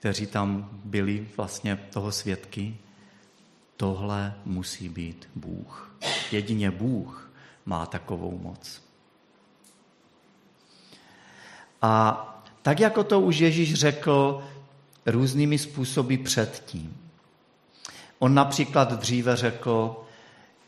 Kteří 0.00 0.26
tam 0.26 0.68
byli 0.84 1.28
vlastně 1.36 1.76
toho 1.76 2.12
svědky, 2.12 2.76
tohle 3.76 4.34
musí 4.44 4.88
být 4.88 5.28
Bůh. 5.34 5.96
Jedině 6.32 6.70
Bůh 6.70 7.30
má 7.66 7.86
takovou 7.86 8.38
moc. 8.42 8.82
A 11.82 12.26
tak, 12.62 12.80
jako 12.80 13.04
to 13.04 13.20
už 13.20 13.38
Ježíš 13.38 13.74
řekl 13.74 14.44
různými 15.06 15.58
způsoby 15.58 16.16
předtím. 16.16 16.96
On 18.18 18.34
například 18.34 18.92
dříve 18.92 19.36
řekl, 19.36 19.96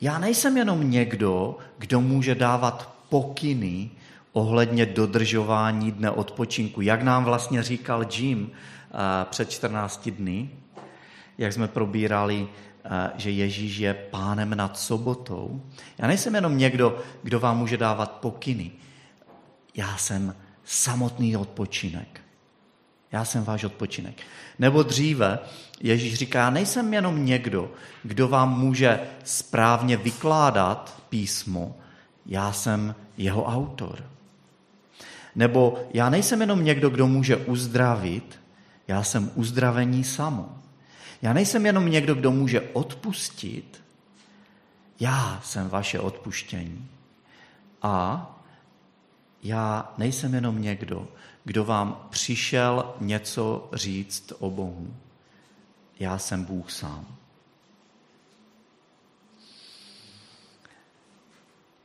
já 0.01 0.19
nejsem 0.19 0.57
jenom 0.57 0.91
někdo, 0.91 1.59
kdo 1.79 2.01
může 2.01 2.35
dávat 2.35 2.95
pokyny 3.09 3.91
ohledně 4.33 4.87
dodržování 4.87 5.93
dne 5.93 6.11
odpočinku. 6.11 6.81
Jak 6.81 7.03
nám 7.03 7.25
vlastně 7.25 7.63
říkal 7.63 8.05
Jim 8.13 8.51
před 9.25 9.51
14 9.51 10.09
dny, 10.11 10.51
jak 11.39 11.53
jsme 11.53 11.69
probírali, 11.69 12.49
že 13.17 13.31
Ježíš 13.31 13.77
je 13.77 13.95
pánem 13.95 14.55
nad 14.55 14.79
sobotou. 14.79 15.63
Já 15.99 16.07
nejsem 16.07 16.35
jenom 16.35 16.59
někdo, 16.59 16.99
kdo 17.23 17.41
vám 17.41 17.59
může 17.59 17.77
dávat 17.77 18.13
pokyny. 18.13 18.71
Já 19.75 19.97
jsem 19.97 20.37
samotný 20.65 21.37
odpočinek. 21.37 22.21
Já 23.13 23.25
jsem 23.25 23.45
váš 23.45 23.65
odpočinek. 23.65 24.15
Nebo 24.59 24.83
dříve 24.83 25.39
Ježíš 25.81 26.15
říká, 26.15 26.51
nejsem 26.51 26.95
jenom 26.95 27.27
někdo, 27.27 27.71
kdo 28.03 28.29
vám 28.29 28.61
může 28.61 29.01
správně 29.25 29.97
vykládat 29.97 31.03
písmo, 31.09 31.77
já 32.27 32.53
jsem 32.53 32.95
jeho 33.17 33.45
autor. 33.45 34.05
Nebo 35.35 35.85
já 35.95 36.11
nejsem 36.11 36.41
jenom 36.41 36.65
někdo, 36.65 36.91
kdo 36.91 37.07
může 37.07 37.37
uzdravit, 37.37 38.42
já 38.93 39.03
jsem 39.03 39.31
uzdravení 39.35 40.05
samo. 40.05 40.59
Já 41.23 41.33
nejsem 41.33 41.67
jenom 41.67 41.91
někdo, 41.91 42.15
kdo 42.15 42.31
může 42.31 42.61
odpustit, 42.61 43.85
já 45.01 45.41
jsem 45.45 45.69
vaše 45.69 46.01
odpuštění. 46.01 46.89
A 47.83 48.27
já 49.43 49.93
nejsem 49.99 50.35
jenom 50.35 50.63
někdo, 50.63 51.09
kdo 51.45 51.65
vám 51.65 52.07
přišel 52.11 52.95
něco 53.01 53.69
říct 53.73 54.33
o 54.39 54.51
Bohu. 54.51 54.97
Já 55.99 56.19
jsem 56.19 56.45
Bůh 56.45 56.71
sám. 56.71 57.07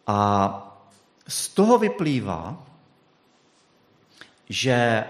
A 0.07 0.17
z 1.27 1.47
toho 1.47 1.77
vyplývá, 1.77 2.67
že 4.49 5.03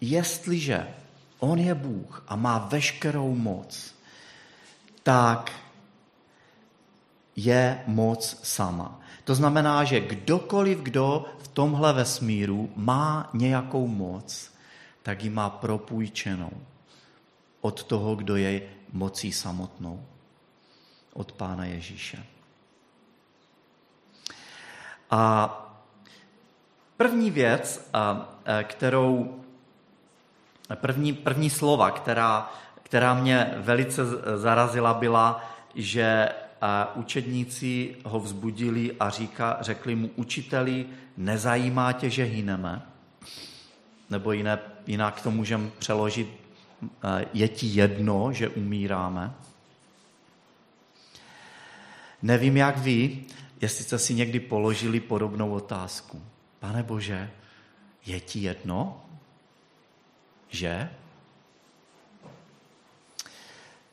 jestliže 0.00 0.99
On 1.40 1.58
je 1.58 1.74
Bůh 1.74 2.24
a 2.28 2.36
má 2.36 2.58
veškerou 2.58 3.34
moc, 3.34 3.94
tak 5.02 5.52
je 7.36 7.82
moc 7.86 8.38
sama. 8.42 9.00
To 9.24 9.34
znamená, 9.34 9.84
že 9.84 10.00
kdokoliv, 10.00 10.78
kdo 10.78 11.24
v 11.38 11.48
tomhle 11.48 11.92
vesmíru 11.92 12.72
má 12.76 13.30
nějakou 13.32 13.86
moc, 13.86 14.52
tak 15.02 15.24
ji 15.24 15.30
má 15.30 15.50
propůjčenou 15.50 16.50
od 17.60 17.84
toho, 17.84 18.16
kdo 18.16 18.36
je 18.36 18.62
mocí 18.92 19.32
samotnou, 19.32 20.06
od 21.12 21.32
Pána 21.32 21.64
Ježíše. 21.64 22.26
A 25.10 25.50
první 26.96 27.30
věc, 27.30 27.90
kterou, 28.62 29.40
první, 30.76 31.12
první 31.12 31.50
slova, 31.50 31.90
která, 31.90 32.52
která 32.82 33.14
mě 33.14 33.54
velice 33.56 34.02
zarazila, 34.36 34.94
byla, 34.94 35.50
že 35.74 36.28
učedníci 36.94 37.96
ho 38.04 38.20
vzbudili 38.20 38.96
a 39.00 39.10
říká, 39.10 39.58
řekli 39.60 39.94
mu, 39.94 40.10
učiteli, 40.16 40.86
nezajímá 41.16 41.92
tě, 41.92 42.10
že 42.10 42.24
hyneme? 42.24 42.82
Nebo 44.10 44.32
jiné, 44.32 44.58
jinak 44.86 45.22
to 45.22 45.30
můžeme 45.30 45.70
přeložit, 45.78 46.28
je 47.32 47.48
ti 47.48 47.66
jedno, 47.66 48.32
že 48.32 48.48
umíráme? 48.48 49.34
Nevím, 52.22 52.56
jak 52.56 52.78
vy, 52.78 53.24
jestli 53.60 53.84
jste 53.84 53.98
si 53.98 54.14
někdy 54.14 54.40
položili 54.40 55.00
podobnou 55.00 55.50
otázku. 55.50 56.22
Pane 56.58 56.82
Bože, 56.82 57.30
je 58.06 58.20
ti 58.20 58.38
jedno, 58.38 59.04
že? 60.50 60.90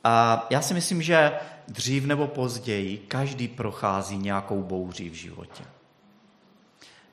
A 0.03 0.47
já 0.49 0.61
si 0.61 0.73
myslím, 0.73 1.01
že 1.01 1.31
dřív 1.67 2.05
nebo 2.05 2.27
později 2.27 2.97
každý 2.97 3.47
prochází 3.47 4.17
nějakou 4.17 4.63
bouří 4.63 5.09
v 5.09 5.13
životě. 5.13 5.63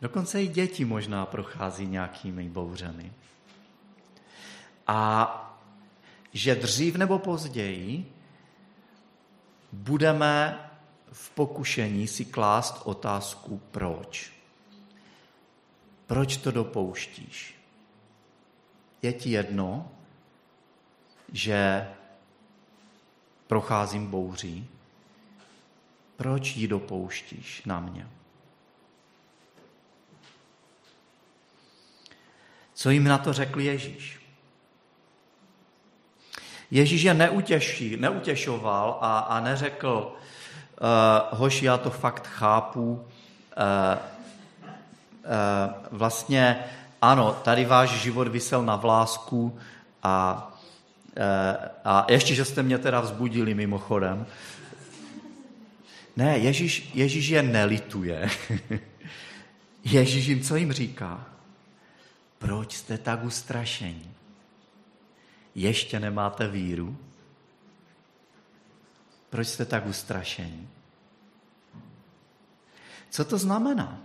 Dokonce 0.01 0.43
i 0.43 0.49
děti 0.49 0.85
možná 0.85 1.27
prochází 1.27 1.87
nějakými 1.87 2.49
bouřemi. 2.49 3.13
A 4.87 5.41
že 6.33 6.55
dřív 6.55 6.97
nebo 6.97 7.19
později 7.19 8.13
budeme 9.73 10.59
v 11.13 11.31
pokušení 11.31 12.07
si 12.07 12.25
klást 12.25 12.81
otázku 12.85 13.63
proč. 13.71 14.33
Proč 16.07 16.37
to 16.37 16.51
dopouštíš? 16.51 17.55
Je 19.05 19.13
ti 19.13 19.31
jedno, 19.31 19.89
že 21.33 21.89
procházím 23.47 24.07
bouří? 24.07 24.69
Proč 26.17 26.57
ji 26.57 26.69
dopouštíš 26.69 27.65
na 27.65 27.81
mě? 27.81 28.09
Co 32.75 32.91
jim 32.91 33.05
na 33.05 33.19
to 33.19 33.33
řekl 33.33 33.61
Ježíš? 33.61 34.21
Ježíš 36.71 37.03
je 37.03 37.15
neutěší, 37.15 37.97
neutěšoval 37.97 38.99
a, 39.01 39.19
a 39.19 39.41
neřekl, 39.41 40.13
uh, 40.81 41.39
hoši, 41.39 41.65
já 41.65 41.79
to 41.79 41.91
fakt 41.91 42.27
chápu, 42.27 42.93
uh, 42.93 43.05
uh, 44.65 44.69
vlastně 45.91 46.65
ano, 47.11 47.33
tady 47.33 47.65
váš 47.65 47.91
život 47.91 48.29
vysel 48.29 48.65
na 48.65 48.77
vlásku 48.77 49.59
a, 50.03 50.47
uh, 51.17 51.67
a 51.85 52.07
ještě, 52.09 52.35
že 52.35 52.45
jste 52.45 52.63
mě 52.63 52.79
teda 52.79 53.01
vzbudili 53.01 53.55
mimochodem. 53.55 54.27
Ne, 56.17 56.39
Ježíš, 56.39 56.91
Ježíš 56.95 57.29
je 57.29 57.43
nelituje. 57.43 58.31
Ježíš 59.85 60.27
jim, 60.27 60.43
co 60.43 60.57
jim 60.57 60.73
říká? 60.73 61.27
Proč 62.39 62.77
jste 62.77 62.99
tak 62.99 63.25
ustrašení? 63.25 64.15
Ještě 65.55 66.01
nemáte 66.01 66.49
víru? 66.49 66.97
Proč 69.31 69.49
jste 69.49 69.65
tak 69.65 69.87
ustrašení? 69.87 70.69
Co 73.11 73.25
to 73.25 73.39
znamená? 73.39 73.99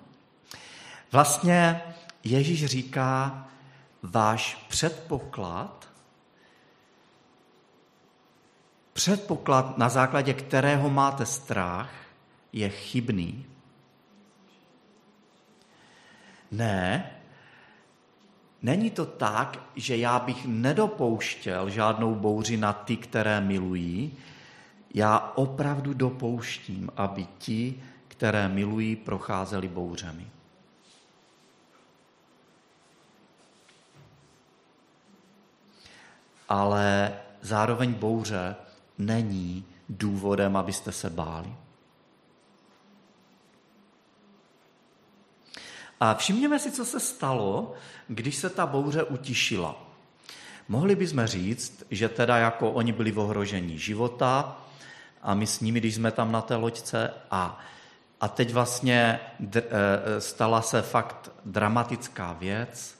Vlastně 1.11 1.81
Ježíš 2.23 2.65
říká, 2.65 3.47
váš 4.03 4.65
předpoklad, 4.69 5.89
předpoklad, 8.93 9.77
na 9.77 9.89
základě 9.89 10.33
kterého 10.33 10.89
máte 10.89 11.25
strach, 11.25 11.91
je 12.53 12.69
chybný. 12.69 13.45
Ne, 16.51 17.11
Není 18.61 18.91
to 18.91 19.05
tak, 19.05 19.59
že 19.75 19.97
já 19.97 20.19
bych 20.19 20.45
nedopouštěl 20.45 21.69
žádnou 21.69 22.15
bouři 22.15 22.57
na 22.57 22.73
ty, 22.73 22.97
které 22.97 23.41
milují. 23.41 24.13
Já 24.93 25.31
opravdu 25.35 25.93
dopouštím, 25.93 26.89
aby 26.95 27.27
ti, 27.37 27.83
které 28.07 28.47
milují, 28.47 28.95
procházeli 28.95 29.67
bouřemi. 29.67 30.27
Ale 36.49 37.13
zároveň 37.41 37.93
bouře 37.93 38.55
není 38.97 39.65
důvodem, 39.89 40.57
abyste 40.57 40.91
se 40.91 41.09
báli. 41.09 41.55
A 45.99 46.13
všimněme 46.13 46.59
si, 46.59 46.71
co 46.71 46.85
se 46.85 46.99
stalo, 46.99 47.73
když 48.07 48.35
se 48.35 48.49
ta 48.49 48.65
bouře 48.65 49.03
utišila. 49.03 49.89
Mohli 50.67 50.95
bychom 50.95 51.25
říct, 51.25 51.83
že 51.91 52.09
teda 52.09 52.37
jako 52.37 52.71
oni 52.71 52.91
byli 52.91 53.11
v 53.11 53.19
ohrožení 53.19 53.77
života 53.77 54.61
a 55.21 55.33
my 55.33 55.47
s 55.47 55.59
nimi, 55.59 55.79
když 55.79 55.95
jsme 55.95 56.11
tam 56.11 56.31
na 56.31 56.41
té 56.41 56.55
loďce 56.55 57.13
a, 57.31 57.59
a 58.21 58.27
teď 58.27 58.53
vlastně 58.53 59.19
d, 59.39 59.63
e, 59.63 60.21
stala 60.21 60.61
se 60.61 60.81
fakt 60.81 61.31
dramatická 61.45 62.33
věc, 62.33 62.98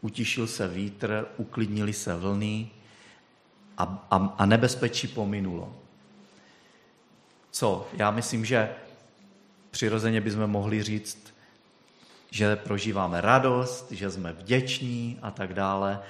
utišil 0.00 0.46
se 0.46 0.68
vítr, 0.68 1.26
uklidnili 1.36 1.92
se 1.92 2.16
vlny 2.16 2.70
a, 3.78 4.06
a, 4.10 4.34
a 4.38 4.46
nebezpečí 4.46 5.08
pominulo. 5.08 5.76
Co? 7.50 7.88
Já 7.92 8.10
myslím, 8.10 8.44
že 8.44 8.74
přirozeně 9.70 10.20
bychom 10.20 10.46
mohli 10.46 10.82
říct, 10.82 11.34
že 12.30 12.56
prožíváme 12.56 13.20
radost, 13.20 13.92
že 13.92 14.10
jsme 14.10 14.32
vděční 14.32 15.18
a 15.22 15.30
tak 15.30 15.54
dále. 15.54 16.00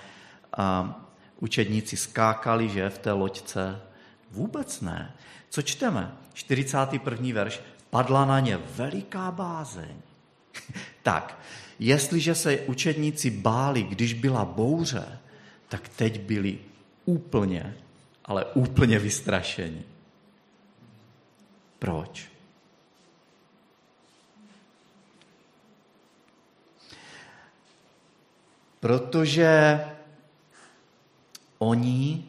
A 0.57 0.94
učedníci 1.40 1.96
skákali, 1.96 2.68
že 2.68 2.90
v 2.90 2.99
té 2.99 3.12
loďce? 3.12 3.81
Vůbec 4.31 4.81
ne. 4.81 5.14
Co 5.51 5.62
čteme? 5.62 6.12
41. 6.33 7.35
verš. 7.35 7.61
Padla 7.90 8.25
na 8.25 8.40
ně 8.40 8.57
veliká 8.57 9.31
bázeň. 9.31 9.96
tak, 11.03 11.38
jestliže 11.79 12.35
se 12.35 12.59
učedníci 12.59 13.31
báli, 13.31 13.83
když 13.83 14.15
byla 14.15 14.45
bouře, 14.45 15.19
tak 15.69 15.89
teď 15.89 16.21
byli 16.21 16.59
úplně, 17.05 17.77
ale 18.25 18.45
úplně 18.45 18.99
vystrašeni. 18.99 19.83
Proč? 21.79 22.29
Protože 28.81 29.81
oni 31.59 32.25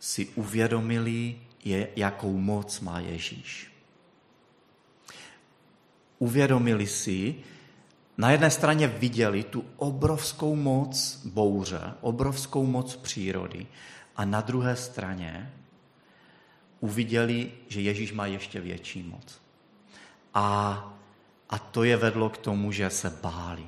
si 0.00 0.26
uvědomili, 0.26 1.36
jakou 1.96 2.38
moc 2.38 2.80
má 2.80 3.00
Ježíš. 3.00 3.72
Uvědomili 6.18 6.86
si, 6.86 7.34
na 8.22 8.30
jedné 8.30 8.50
straně 8.50 8.86
viděli 8.86 9.42
tu 9.42 9.64
obrovskou 9.76 10.54
moc 10.54 11.20
bouře, 11.24 11.94
obrovskou 12.00 12.66
moc 12.66 12.96
přírody 12.96 13.66
a 14.16 14.24
na 14.24 14.40
druhé 14.40 14.76
straně 14.76 15.52
uviděli, 16.80 17.52
že 17.68 17.80
Ježíš 17.80 18.12
má 18.12 18.26
ještě 18.26 18.60
větší 18.60 19.02
moc. 19.02 19.40
A, 20.34 20.44
a 21.50 21.58
to 21.58 21.84
je 21.84 21.96
vedlo 21.96 22.30
k 22.30 22.38
tomu, 22.38 22.72
že 22.72 22.90
se 22.90 23.10
báli 23.10 23.66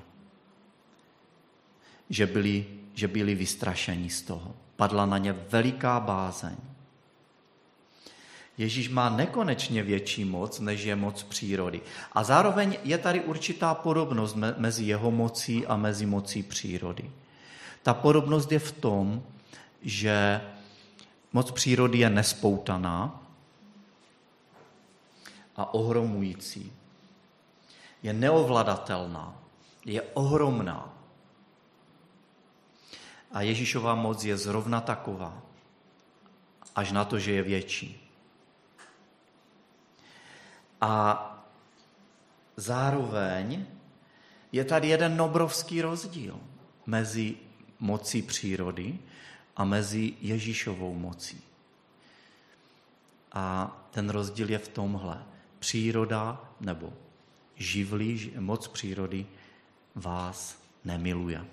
že 2.11 2.27
byli, 2.27 2.67
že 2.95 3.09
byli 3.09 3.35
vystrašeni 3.35 4.11
z 4.11 4.23
toho. 4.23 4.55
Padla 4.77 5.07
na 5.07 5.19
ně 5.19 5.33
veliká 5.33 6.01
bázeň. 6.01 6.57
Ježíš 8.59 8.89
má 8.89 9.09
nekonečně 9.09 9.83
větší 9.83 10.25
moc, 10.25 10.61
než 10.61 10.83
je 10.85 10.97
moc 10.97 11.23
přírody. 11.23 11.81
A 12.13 12.25
zároveň 12.25 12.77
je 12.85 12.99
tady 12.99 13.21
určitá 13.21 13.75
podobnost 13.75 14.37
mezi 14.57 14.85
jeho 14.85 15.11
mocí 15.11 15.67
a 15.67 15.77
mezi 15.77 16.07
mocí 16.07 16.43
přírody. 16.43 17.11
Ta 17.83 17.95
podobnost 17.95 18.53
je 18.53 18.59
v 18.59 18.73
tom, 18.73 19.23
že 19.83 20.41
moc 21.33 21.51
přírody 21.51 21.99
je 21.99 22.11
nespoutaná 22.11 23.23
a 25.57 25.75
ohromující. 25.75 26.73
Je 28.03 28.13
neovladatelná, 28.13 29.35
je 29.85 30.03
ohromná. 30.03 30.93
A 33.33 33.43
Ježíšová 33.43 33.95
moc 33.95 34.25
je 34.25 34.37
zrovna 34.37 34.81
taková, 34.81 35.43
až 36.77 36.93
na 36.93 37.05
to, 37.05 37.19
že 37.19 37.33
je 37.33 37.43
větší. 37.43 38.04
A 40.81 41.31
zároveň 42.57 43.67
je 44.53 44.65
tady 44.65 44.89
jeden 44.89 45.23
obrovský 45.23 45.83
rozdíl 45.83 46.41
mezi 46.87 47.37
mocí 47.81 48.23
přírody 48.23 48.99
a 49.57 49.65
mezi 49.65 50.13
Ježíšovou 50.21 50.95
mocí. 50.95 51.43
A 53.33 53.77
ten 53.91 54.11
rozdíl 54.11 54.51
je 54.51 54.59
v 54.59 54.69
tomhle. 54.69 55.25
Příroda 55.59 56.51
nebo 56.61 56.93
živlí, 57.57 58.33
moc 58.39 58.69
přírody 58.69 59.27
vás 59.95 60.59
nemiluje. 60.85 61.45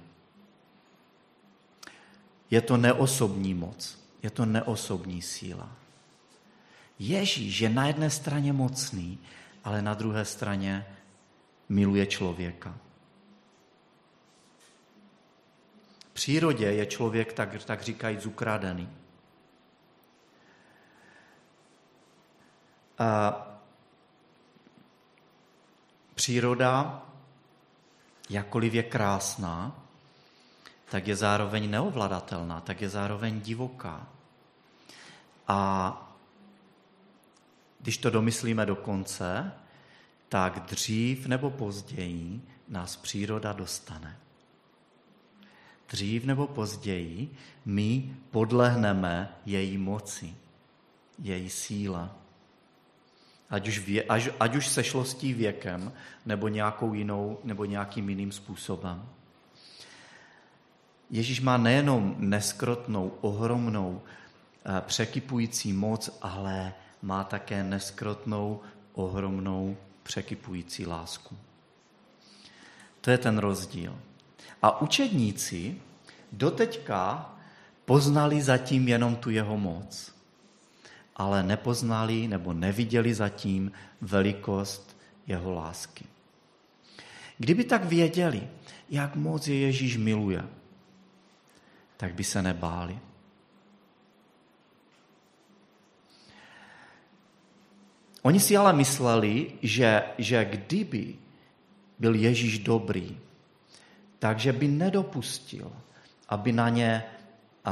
Je 2.52 2.62
to 2.62 2.78
neosobní 2.78 3.54
moc, 3.54 4.00
je 4.24 4.30
to 4.30 4.46
neosobní 4.46 5.22
síla. 5.22 5.81
Ježíš 7.02 7.60
je 7.60 7.70
na 7.70 7.88
jedné 7.88 8.10
straně 8.10 8.54
mocný, 8.54 9.20
ale 9.64 9.82
na 9.82 9.94
druhé 9.94 10.26
straně 10.26 10.86
miluje 11.70 12.06
člověka. 12.06 12.78
V 16.10 16.14
přírodě 16.14 16.66
je 16.66 16.86
člověk, 16.86 17.34
tak, 17.34 17.66
tak 17.66 17.82
říkajíc, 17.82 18.26
ukradený. 18.26 18.90
A 22.98 23.34
příroda, 26.16 27.06
jakkoliv 28.30 28.74
je 28.74 28.84
krásná, 28.84 29.76
tak 30.90 31.08
je 31.08 31.16
zároveň 31.16 31.70
neovladatelná, 31.70 32.62
tak 32.62 32.82
je 32.82 32.90
zároveň 32.90 33.42
divoká. 33.42 34.08
A 35.48 36.11
když 37.82 37.98
to 37.98 38.10
domyslíme 38.10 38.66
do 38.66 38.76
konce, 38.76 39.52
tak 40.30 40.60
dřív 40.60 41.28
nebo 41.28 41.50
později 41.50 42.42
nás 42.70 42.96
příroda 42.96 43.54
dostane. 43.54 44.18
Dřív 45.90 46.26
nebo 46.26 46.48
později 46.48 47.36
my 47.66 48.16
podlehneme 48.32 49.36
její 49.46 49.78
moci, 49.78 50.36
její 51.20 51.50
síle. 51.50 52.10
Ať 53.50 53.68
už, 53.68 53.80
vě, 53.80 54.04
ať, 54.04 54.30
ať 54.40 54.56
už 54.56 54.68
sešlostí 54.68 55.34
věkem, 55.34 55.94
nebo 56.26 56.48
nějakou 56.48 56.94
jinou, 56.94 57.40
nebo 57.44 57.66
nějakým 57.66 58.10
jiným 58.10 58.32
způsobem. 58.32 59.10
Ježíš 61.10 61.42
má 61.42 61.58
nejenom 61.58 62.16
neskrotnou, 62.18 63.14
ohromnou, 63.22 64.02
eh, 64.02 64.82
překypující 64.82 65.74
moc, 65.74 66.18
ale 66.22 66.74
má 67.02 67.24
také 67.24 67.64
neskrotnou, 67.64 68.60
ohromnou, 68.94 69.78
překypující 70.04 70.86
lásku. 70.86 71.38
To 73.02 73.12
je 73.12 73.18
ten 73.18 73.38
rozdíl. 73.38 74.00
A 74.62 74.82
učedníci 74.82 75.76
doteďka 76.32 77.34
poznali 77.86 78.42
zatím 78.42 78.88
jenom 78.88 79.16
tu 79.16 79.30
jeho 79.30 79.58
moc, 79.58 80.16
ale 81.16 81.44
nepoznali 81.44 82.28
nebo 82.28 82.54
neviděli 82.54 83.14
zatím 83.14 83.72
velikost 84.02 84.98
jeho 85.28 85.52
lásky. 85.52 86.06
Kdyby 87.38 87.64
tak 87.64 87.84
věděli, 87.86 88.48
jak 88.90 89.16
moc 89.16 89.48
je 89.48 89.60
Ježíš 89.60 89.98
miluje, 89.98 90.44
tak 91.98 92.14
by 92.14 92.24
se 92.24 92.42
nebáli. 92.42 93.00
Oni 98.22 98.40
si 98.40 98.58
ale 98.58 98.74
mysleli, 98.74 99.52
že, 99.62 100.04
že 100.18 100.46
kdyby 100.46 101.16
byl 102.00 102.16
Ježíš 102.16 102.60
dobrý, 102.60 103.18
takže 104.20 104.54
by 104.54 104.68
nedopustil, 104.68 105.72
aby 106.30 106.52
na 106.52 106.70
ně 106.70 107.04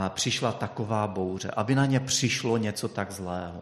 přišla 0.09 0.51
taková 0.51 1.07
bouře, 1.07 1.51
aby 1.51 1.75
na 1.75 1.85
ně 1.85 1.99
přišlo 1.99 2.57
něco 2.57 2.87
tak 2.87 3.11
zlého. 3.11 3.61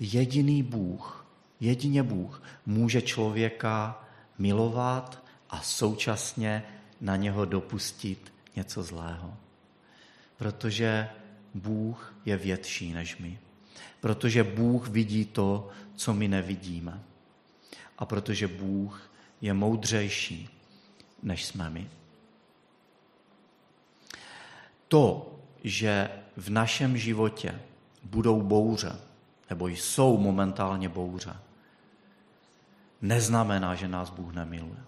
Jediný 0.00 0.62
Bůh, 0.62 1.26
jedině 1.60 2.02
Bůh 2.02 2.42
může 2.66 3.02
člověka 3.02 4.04
milovat 4.38 5.24
a 5.50 5.60
současně 5.60 6.62
na 7.00 7.16
něho 7.16 7.44
dopustit 7.44 8.32
něco 8.56 8.82
zlého. 8.82 9.36
Protože 10.36 11.08
Bůh 11.54 12.14
je 12.24 12.36
větší 12.36 12.92
než 12.92 13.18
my 13.18 13.38
protože 14.00 14.44
Bůh 14.44 14.88
vidí 14.88 15.24
to, 15.24 15.68
co 15.96 16.14
my 16.14 16.28
nevidíme. 16.28 17.00
A 17.98 18.04
protože 18.06 18.48
Bůh 18.48 19.10
je 19.40 19.54
moudřejší, 19.54 20.48
než 21.22 21.44
jsme 21.44 21.70
my. 21.70 21.90
To, 24.88 25.34
že 25.64 26.10
v 26.36 26.50
našem 26.50 26.96
životě 26.96 27.60
budou 28.02 28.42
bouře, 28.42 29.00
nebo 29.50 29.68
jsou 29.68 30.18
momentálně 30.18 30.88
bouře, 30.88 31.36
neznamená, 33.02 33.74
že 33.74 33.88
nás 33.88 34.10
Bůh 34.10 34.32
nemiluje. 34.32 34.84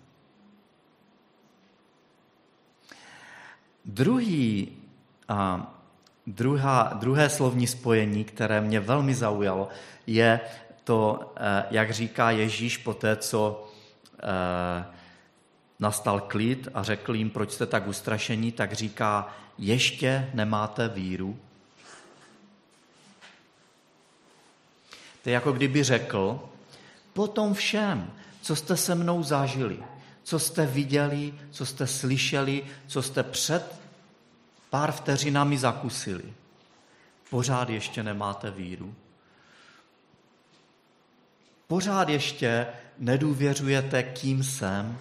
Druhý 3.84 4.72
a, 5.28 5.72
Druhá, 6.26 6.92
druhé 6.94 7.30
slovní 7.30 7.66
spojení, 7.66 8.24
které 8.24 8.60
mě 8.60 8.80
velmi 8.80 9.14
zaujalo, 9.14 9.68
je 10.06 10.40
to, 10.84 11.32
eh, 11.36 11.64
jak 11.70 11.90
říká 11.90 12.30
Ježíš 12.30 12.76
po 12.76 12.94
té, 12.94 13.16
co 13.16 13.68
eh, 14.22 14.84
nastal 15.78 16.20
klid 16.20 16.68
a 16.74 16.82
řekl 16.82 17.14
jim, 17.14 17.30
proč 17.30 17.52
jste 17.52 17.66
tak 17.66 17.86
ustrašení, 17.86 18.52
tak 18.52 18.72
říká, 18.72 19.34
ještě 19.58 20.30
nemáte 20.34 20.88
víru. 20.88 21.38
To 25.22 25.28
je 25.28 25.34
jako 25.34 25.52
kdyby 25.52 25.82
řekl, 25.82 26.40
potom 27.12 27.54
všem, 27.54 28.10
co 28.42 28.56
jste 28.56 28.76
se 28.76 28.94
mnou 28.94 29.22
zažili, 29.22 29.78
co 30.22 30.38
jste 30.38 30.66
viděli, 30.66 31.34
co 31.50 31.66
jste 31.66 31.86
slyšeli, 31.86 32.62
co 32.86 33.02
jste 33.02 33.22
před 33.22 33.85
pár 34.70 34.92
vteřinami 34.92 35.58
zakusili. 35.58 36.34
Pořád 37.30 37.70
ještě 37.70 38.02
nemáte 38.02 38.50
víru. 38.50 38.94
Pořád 41.66 42.08
ještě 42.08 42.66
nedůvěřujete, 42.98 44.02
kým 44.02 44.44
jsem 44.44 44.98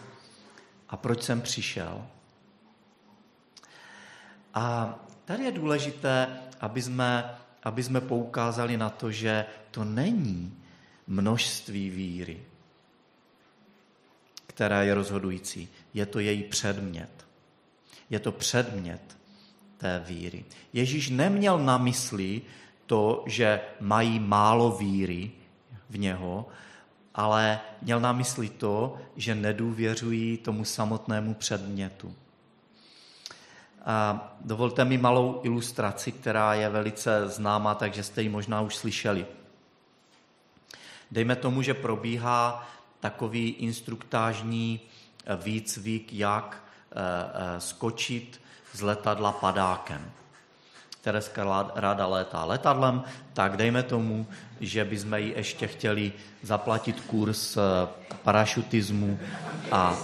a 0.90 0.98
proč 0.98 1.24
jsem 1.24 1.42
přišel. 1.42 2.08
A 4.54 4.96
tady 5.26 5.44
je 5.44 5.52
důležité, 5.52 6.40
aby 6.62 6.82
jsme, 6.82 7.36
aby 7.64 7.84
jsme 7.84 8.02
poukázali 8.02 8.78
na 8.78 8.90
to, 8.90 9.12
že 9.12 9.46
to 9.72 9.84
není 9.84 10.64
množství 11.08 11.90
víry, 11.90 12.44
které 14.48 14.86
je 14.86 14.94
rozhodující. 14.96 15.70
Je 15.94 16.06
to 16.06 16.20
její 16.20 16.44
předmět. 16.44 17.28
Je 18.10 18.20
to 18.20 18.32
předmět 18.32 19.16
té 19.78 20.04
víry. 20.06 20.46
Ježíš 20.74 21.10
neměl 21.10 21.60
na 21.60 21.78
mysli 21.78 22.42
to, 22.86 23.24
že 23.26 23.62
mají 23.80 24.20
málo 24.20 24.72
víry 24.72 25.32
v 25.90 25.98
něho, 25.98 26.48
ale 27.16 27.60
měl 27.82 28.00
na 28.00 28.12
mysli 28.12 28.50
to, 28.50 28.98
že 29.16 29.36
nedůvěřují 29.36 30.38
tomu 30.38 30.66
samotnému 30.66 31.34
předmětu. 31.34 32.16
A 33.86 34.36
dovolte 34.42 34.86
mi 34.86 34.98
malou 34.98 35.42
ilustraci, 35.44 36.12
která 36.12 36.54
je 36.54 36.70
velice 36.70 37.30
známá, 37.30 37.76
takže 37.76 38.04
jste 38.04 38.22
ji 38.22 38.30
možná 38.30 38.62
už 38.62 38.76
slyšeli. 38.76 39.26
Dejme 41.12 41.36
tomu, 41.36 41.62
že 41.62 41.74
probíhá 41.74 42.68
takový 43.00 43.50
instruktážní 43.50 44.80
výcvik, 45.44 46.14
jak 46.14 46.64
eh, 46.92 46.96
eh, 46.98 47.62
skočit 47.62 48.42
z 48.76 48.82
letadla 48.82 49.32
padákem. 49.32 50.12
Tereska 51.02 51.72
ráda 51.76 52.08
létá 52.08 52.46
letadlem, 52.46 53.04
tak 53.34 53.58
dejme 53.58 53.84
tomu, 53.84 54.28
že 54.62 54.86
bychom 54.86 55.14
jí 55.14 55.34
ještě 55.36 55.68
chtěli 55.68 56.14
zaplatit 56.44 57.00
kurz 57.00 57.58
eh, 57.58 57.62
parašutismu 58.24 59.20
a 59.72 59.96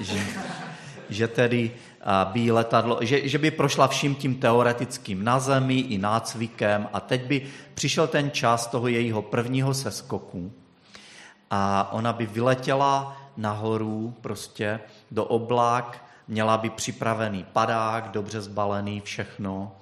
že, 0.00 0.20
že 1.08 1.28
tedy 1.28 1.70
by 2.24 2.52
letadlo, 2.52 2.98
že, 3.00 3.28
že 3.28 3.38
by 3.38 3.50
prošla 3.50 3.88
vším 3.88 4.14
tím 4.14 4.34
teoretickým 4.34 5.24
na 5.24 5.40
zemi 5.40 5.78
i 5.78 5.98
nácvikem 5.98 6.88
a 6.92 7.00
teď 7.00 7.22
by 7.22 7.46
přišel 7.74 8.06
ten 8.06 8.30
čas 8.30 8.66
toho 8.66 8.88
jejího 8.88 9.22
prvního 9.22 9.74
seskoku 9.74 10.52
a 11.50 11.88
ona 11.92 12.12
by 12.12 12.26
vyletěla 12.26 13.16
nahoru 13.36 14.14
prostě 14.20 14.80
do 15.10 15.24
oblak, 15.24 16.05
měla 16.28 16.58
by 16.58 16.70
připravený 16.70 17.44
padák, 17.52 18.08
dobře 18.08 18.40
zbalený, 18.40 19.00
všechno. 19.00 19.76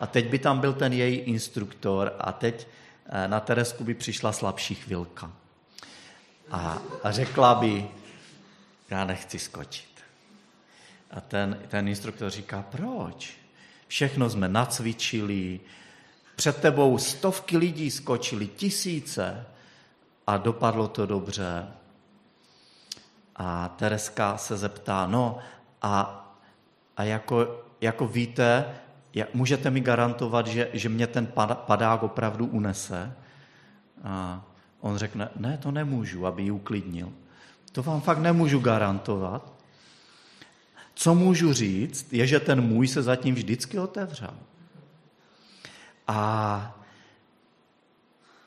A 0.00 0.06
teď 0.06 0.28
by 0.30 0.38
tam 0.38 0.60
byl 0.60 0.72
ten 0.72 0.92
její 0.92 1.16
instruktor 1.16 2.14
a 2.18 2.32
teď 2.32 2.68
eh, 3.06 3.28
na 3.28 3.40
Teresku 3.40 3.84
by 3.84 3.94
přišla 3.94 4.32
slabší 4.32 4.74
chvilka. 4.74 5.32
A, 6.50 6.78
a 7.02 7.10
řekla 7.10 7.54
by, 7.54 7.88
já 8.90 9.04
nechci 9.04 9.38
skočit. 9.38 9.94
A 11.10 11.20
ten, 11.20 11.60
ten 11.68 11.88
instruktor 11.88 12.30
říká, 12.30 12.64
proč? 12.70 13.36
Všechno 13.88 14.30
jsme 14.30 14.48
nacvičili, 14.48 15.60
před 16.36 16.60
tebou 16.60 16.98
stovky 16.98 17.56
lidí 17.56 17.90
skočili, 17.90 18.46
tisíce 18.46 19.46
a 20.26 20.36
dopadlo 20.36 20.88
to 20.88 21.06
dobře. 21.06 21.66
A 23.36 23.68
Tereska 23.68 24.36
se 24.36 24.56
zeptá, 24.56 25.06
no 25.06 25.38
a, 25.84 26.24
a 26.96 27.02
jako, 27.02 27.64
jako 27.80 28.08
víte, 28.08 28.64
jak, 29.14 29.34
můžete 29.34 29.70
mi 29.70 29.80
garantovat, 29.80 30.46
že, 30.46 30.70
že 30.72 30.88
mě 30.88 31.06
ten 31.06 31.26
padák 31.54 32.02
opravdu 32.02 32.46
unese? 32.46 33.12
A 34.04 34.44
on 34.80 34.96
řekne, 34.96 35.28
ne, 35.36 35.58
to 35.58 35.70
nemůžu, 35.70 36.26
aby 36.26 36.42
ji 36.42 36.50
uklidnil. 36.50 37.12
To 37.72 37.82
vám 37.82 38.00
fakt 38.00 38.18
nemůžu 38.18 38.58
garantovat. 38.60 39.52
Co 40.94 41.14
můžu 41.14 41.52
říct, 41.52 42.12
je, 42.12 42.26
že 42.26 42.40
ten 42.40 42.60
můj 42.60 42.88
se 42.88 43.02
zatím 43.02 43.34
vždycky 43.34 43.78
otevřel. 43.78 44.34
A 46.08 46.80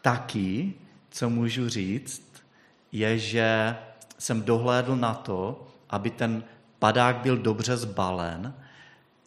taky, 0.02 0.74
co 1.10 1.30
můžu 1.30 1.70
říct, 1.70 2.44
je, 2.92 3.20
že 3.20 3.78
jsem 4.18 4.44
dohlédl 4.44 4.96
na 4.96 5.14
to, 5.14 5.68
aby 5.90 6.12
ten 6.12 6.44
padák 6.80 7.16
byl 7.16 7.38
dobře 7.38 7.78
zbalen 7.78 8.54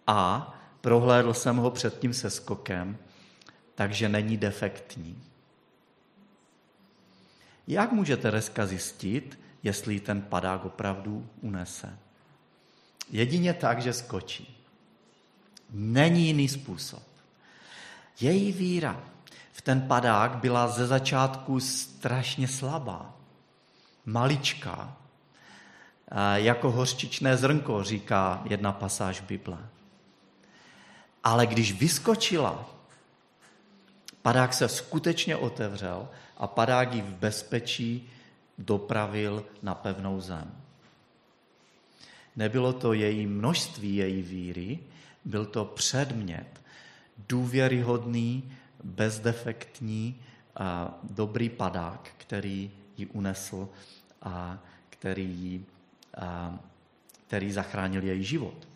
a 0.07 0.55
prohlédl 0.81 1.35
jsem 1.35 1.57
ho 1.57 1.71
před 1.71 1.99
tím 1.99 2.15
seskokem, 2.15 2.99
takže 3.75 4.09
není 4.09 4.37
defektní. 4.37 5.23
Jak 7.67 7.93
může 7.93 8.17
Tereska 8.17 8.67
zjistit, 8.67 9.39
jestli 9.63 10.01
ten 10.01 10.23
padák 10.23 10.65
opravdu 10.65 11.29
unese? 11.41 11.99
Jedině 13.11 13.55
tak, 13.55 13.83
že 13.83 13.93
skočí. 13.93 14.57
Není 15.71 16.27
jiný 16.27 16.49
způsob. 16.49 17.03
Její 18.21 18.53
víra 18.53 19.03
v 19.53 19.63
ten 19.63 19.81
padák 19.81 20.37
byla 20.37 20.69
ze 20.69 20.87
začátku 20.87 21.61
strašně 21.61 22.49
slabá, 22.49 23.15
maličká, 24.07 24.97
jako 26.35 26.71
hořčičné 26.71 27.37
zrnko, 27.37 27.83
říká 27.83 28.43
jedna 28.45 28.73
pasáž 28.73 29.21
Bible. 29.21 29.59
Ale 31.25 31.47
když 31.47 31.73
vyskočila, 31.73 32.71
padák 34.23 34.55
se 34.55 34.69
skutečně 34.69 35.37
otevřel 35.37 36.09
a 36.37 36.47
padák 36.47 36.95
ji 36.95 37.03
v 37.03 37.15
bezpečí 37.15 38.11
dopravil 38.59 39.45
na 39.63 39.75
pevnou 39.75 40.21
zem. 40.21 40.53
Nebylo 42.37 42.73
to 42.73 42.93
její 42.93 43.27
množství 43.27 43.97
její 43.97 44.23
víry, 44.23 44.79
byl 45.25 45.47
to 45.47 45.65
předmět, 45.65 46.61
důvěryhodný, 47.29 48.53
bezdefektní, 48.85 50.21
a 50.57 50.99
dobrý 51.03 51.49
padák, 51.49 52.11
který 52.17 52.71
ji 52.97 53.07
unesl 53.07 53.69
a 54.23 54.59
který, 54.91 55.25
ji, 55.25 55.65
který 57.27 57.53
zachránil 57.53 58.05
její 58.05 58.25
život. 58.25 58.69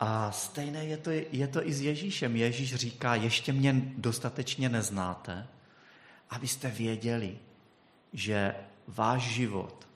A 0.00 0.32
stejné 0.32 0.84
je 0.84 0.96
to, 0.96 1.10
je 1.10 1.48
to 1.48 1.66
i 1.66 1.72
s 1.72 1.80
Ježíšem. 1.80 2.36
Ježíš 2.36 2.74
říká, 2.74 3.14
ještě 3.14 3.52
mě 3.52 3.74
dostatečně 3.96 4.68
neznáte, 4.68 5.46
abyste 6.30 6.68
věděli, 6.68 7.38
že 8.12 8.54
váš 8.86 9.22
život 9.22 9.88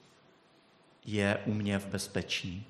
je 1.05 1.39
u 1.47 1.55
mě 1.55 1.79
v 1.79 1.87
bezpečí. 1.87 2.67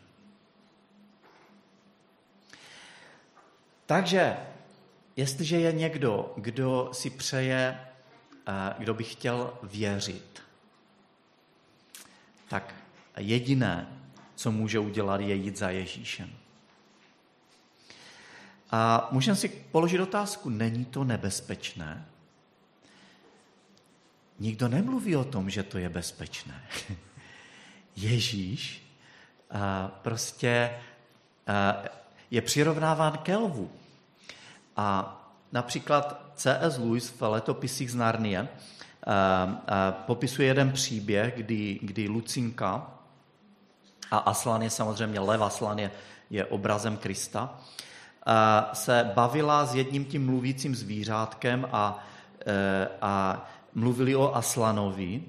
Takže, 3.87 4.37
jestliže 5.17 5.61
je 5.61 5.73
někdo, 5.73 6.35
kdo 6.37 6.90
si 6.93 7.11
přeje, 7.11 7.81
eh, 8.47 8.75
kdo 8.79 8.95
by 8.95 9.05
chtěl 9.05 9.59
věřit, 9.62 10.43
tak 12.49 12.75
jediné, 13.20 13.88
co 14.35 14.50
může 14.50 14.79
udělat, 14.79 15.20
je 15.20 15.35
jít 15.35 15.59
za 15.59 15.70
Ježíšem. 15.70 16.31
A 18.70 19.09
můžeme 19.11 19.37
si 19.37 19.48
položit 19.48 20.00
otázku, 20.00 20.50
není 20.50 20.85
to 20.85 21.05
nebezpečné? 21.05 22.07
Nikdo 24.38 24.68
nemluví 24.68 25.16
o 25.16 25.24
tom, 25.24 25.50
že 25.50 25.62
to 25.62 25.79
je 25.79 25.88
bezpečné. 25.88 26.62
Ježíš 27.96 28.83
prostě 30.03 30.70
je 32.31 32.42
přirovnáván 32.42 33.18
ke 33.18 33.37
lvu. 33.37 33.70
A 34.77 35.20
například 35.53 36.33
C.S. 36.35 36.79
Lewis 36.79 37.09
v 37.09 37.22
letopisích 37.22 37.90
z 37.90 37.94
Narnie 37.94 38.48
popisuje 39.90 40.48
jeden 40.48 40.72
příběh, 40.72 41.35
kdy, 41.37 41.79
kdy 41.83 42.09
Lucinka, 42.09 42.90
a 44.11 44.19
Aslan 44.19 44.62
je 44.62 44.71
samozřejmě 44.71 45.21
lev, 45.21 45.40
Aslan 45.40 45.79
je, 45.79 45.90
je 46.31 46.45
obrazem 46.45 46.97
Krista, 46.97 47.61
se 48.73 49.11
bavila 49.14 49.67
s 49.67 49.75
jedním 49.75 50.05
tím 50.05 50.27
mluvícím 50.27 50.75
zvířátkem 50.75 51.69
a, 51.73 52.07
e, 52.47 52.88
a 53.01 53.45
mluvili 53.75 54.17
o 54.17 54.35
Aslanovi 54.35 55.23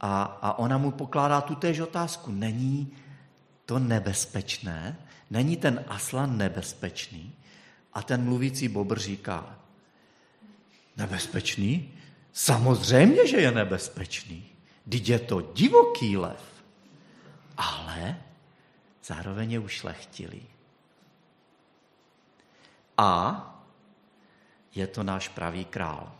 a, 0.00 0.22
a 0.42 0.58
ona 0.58 0.78
mu 0.78 0.90
pokládá 0.90 1.40
tu 1.40 1.54
též 1.54 1.80
otázku. 1.80 2.30
Není 2.30 2.92
to 3.66 3.78
nebezpečné? 3.78 4.96
Není 5.30 5.56
ten 5.56 5.84
Aslan 5.88 6.38
nebezpečný? 6.38 7.32
A 7.92 8.02
ten 8.02 8.24
mluvící 8.24 8.68
bobr 8.68 8.98
říká, 8.98 9.56
nebezpečný? 10.96 11.92
Samozřejmě, 12.32 13.26
že 13.26 13.36
je 13.36 13.52
nebezpečný. 13.52 14.44
Vždyť 14.86 15.08
je 15.08 15.18
to 15.18 15.40
divoký 15.54 16.16
lev. 16.16 16.55
Ale 17.56 18.16
zároveň 19.04 19.52
je 19.52 19.58
ušlechtilý. 19.58 20.46
A 22.98 23.42
je 24.74 24.86
to 24.86 25.02
náš 25.02 25.28
pravý 25.28 25.64
král. 25.64 26.12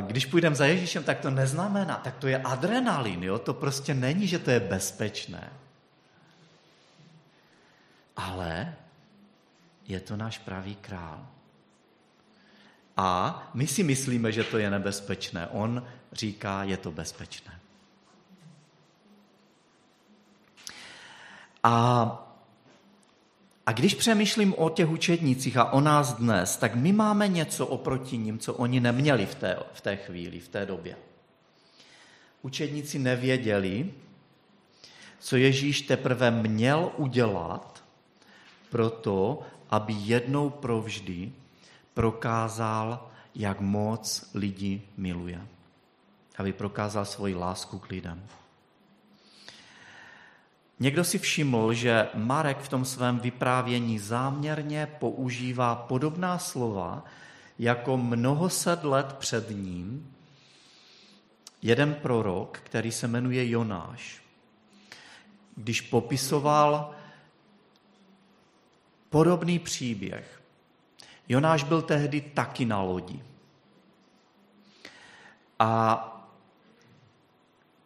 Když 0.00 0.26
půjdeme 0.26 0.56
za 0.56 0.66
Ježíšem, 0.66 1.04
tak 1.04 1.20
to 1.20 1.30
neznamená, 1.30 1.96
tak 1.96 2.16
to 2.16 2.28
je 2.28 2.42
adrenalin, 2.42 3.24
jo? 3.24 3.38
to 3.38 3.54
prostě 3.54 3.94
není, 3.94 4.26
že 4.26 4.38
to 4.38 4.50
je 4.50 4.60
bezpečné. 4.60 5.52
Ale 8.16 8.76
je 9.88 10.00
to 10.00 10.16
náš 10.16 10.38
pravý 10.38 10.76
král. 10.76 11.26
A 12.96 13.42
my 13.54 13.66
si 13.66 13.82
myslíme, 13.82 14.32
že 14.32 14.44
to 14.44 14.58
je 14.58 14.70
nebezpečné. 14.70 15.46
On 15.46 15.86
říká, 16.12 16.64
je 16.64 16.76
to 16.76 16.92
bezpečné. 16.92 17.60
A 21.62 22.28
a 23.66 23.72
když 23.72 23.94
přemýšlím 23.94 24.54
o 24.58 24.70
těch 24.70 24.88
učednících 24.88 25.56
a 25.56 25.72
o 25.72 25.80
nás 25.80 26.12
dnes, 26.12 26.56
tak 26.56 26.74
my 26.74 26.92
máme 26.92 27.28
něco 27.28 27.66
oproti 27.66 28.18
ním, 28.18 28.38
co 28.38 28.54
oni 28.54 28.80
neměli 28.80 29.26
v 29.26 29.34
té, 29.34 29.58
v 29.72 29.80
té 29.80 29.96
chvíli, 29.96 30.40
v 30.40 30.48
té 30.48 30.66
době. 30.66 30.96
Učedníci 32.42 32.98
nevěděli, 32.98 33.90
co 35.18 35.36
Ježíš 35.36 35.82
teprve 35.82 36.30
měl 36.30 36.92
udělat 36.96 37.84
pro 38.70 38.90
to, 38.90 39.42
aby 39.70 39.92
jednou 39.92 40.50
provždy 40.50 41.32
prokázal, 41.94 43.10
jak 43.34 43.60
moc 43.60 44.30
lidi 44.34 44.82
miluje. 44.96 45.46
Aby 46.36 46.52
prokázal 46.52 47.04
svoji 47.04 47.34
lásku 47.34 47.78
k 47.78 47.90
lidem. 47.90 48.26
Někdo 50.80 51.04
si 51.04 51.18
všiml, 51.18 51.74
že 51.74 52.08
Marek 52.14 52.58
v 52.58 52.68
tom 52.68 52.84
svém 52.84 53.18
vyprávění 53.18 53.98
záměrně 53.98 54.86
používá 54.98 55.74
podobná 55.74 56.38
slova 56.38 57.04
jako 57.58 57.96
mnoho 57.96 58.50
set 58.50 58.84
let 58.84 59.12
před 59.18 59.50
ním, 59.50 60.14
jeden 61.62 61.94
prorok, 61.94 62.58
který 62.58 62.92
se 62.92 63.08
jmenuje 63.08 63.50
Jonáš, 63.50 64.22
když 65.56 65.80
popisoval 65.80 66.94
podobný 69.10 69.58
příběh. 69.58 70.41
Jonáš 71.28 71.62
byl 71.62 71.82
tehdy 71.82 72.20
taky 72.20 72.64
na 72.64 72.82
lodi. 72.82 73.22
A 75.58 76.08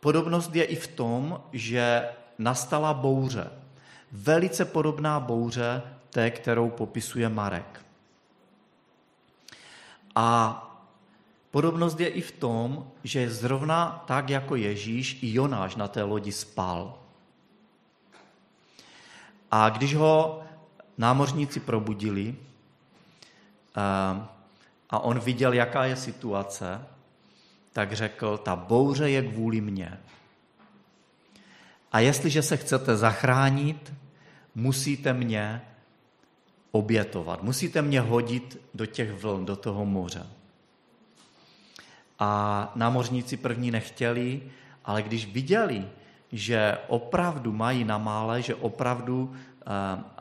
podobnost 0.01 0.55
je 0.55 0.65
i 0.65 0.77
v 0.77 0.87
tom, 0.87 1.41
že 1.53 2.09
nastala 2.39 2.95
bouře. 2.95 3.51
Velice 4.13 4.65
podobná 4.65 5.21
bouře 5.21 5.83
té, 6.11 6.31
kterou 6.31 6.71
popisuje 6.71 7.29
Marek. 7.29 7.85
A 10.15 10.63
podobnost 11.51 12.01
je 12.01 12.09
i 12.09 12.21
v 12.21 12.33
tom, 12.33 12.91
že 13.05 13.31
zrovna 13.31 14.05
tak 14.07 14.31
jako 14.31 14.57
Ježíš, 14.57 15.19
i 15.23 15.33
Jonáš 15.33 15.77
na 15.77 15.89
té 15.89 16.03
lodi 16.03 16.33
spal. 16.33 16.99
A 19.51 19.69
když 19.69 19.95
ho 19.95 20.45
námořníci 20.99 21.61
probudili 21.61 22.37
a 24.91 24.99
on 24.99 25.19
viděl, 25.19 25.53
jaká 25.53 25.85
je 25.85 25.97
situace, 25.97 26.81
tak 27.73 27.93
řekl, 27.93 28.39
ta 28.39 28.57
bouře 28.57 29.11
je 29.11 29.23
kvůli 29.23 29.61
mně. 29.61 29.99
A 31.93 32.01
jestliže 32.01 32.43
se 32.43 32.57
chcete 32.57 32.97
zachránit, 32.97 33.93
musíte 34.55 35.13
mě 35.13 35.63
obětovat. 36.71 37.43
Musíte 37.43 37.83
mě 37.83 38.01
hodit 38.01 38.61
do 38.75 38.87
těch 38.87 39.13
vln, 39.13 39.47
do 39.47 39.57
toho 39.57 39.85
moře. 39.85 40.27
A 42.19 42.73
námořníci 42.75 43.37
první 43.37 43.71
nechtěli, 43.71 44.43
ale 44.85 45.03
když 45.03 45.27
viděli, 45.27 45.89
že 46.33 46.79
opravdu 46.89 47.53
mají 47.53 47.85
na 47.85 47.99
mále, 47.99 48.43
že 48.43 48.55
opravdu 48.55 49.25
uh, 49.25 49.37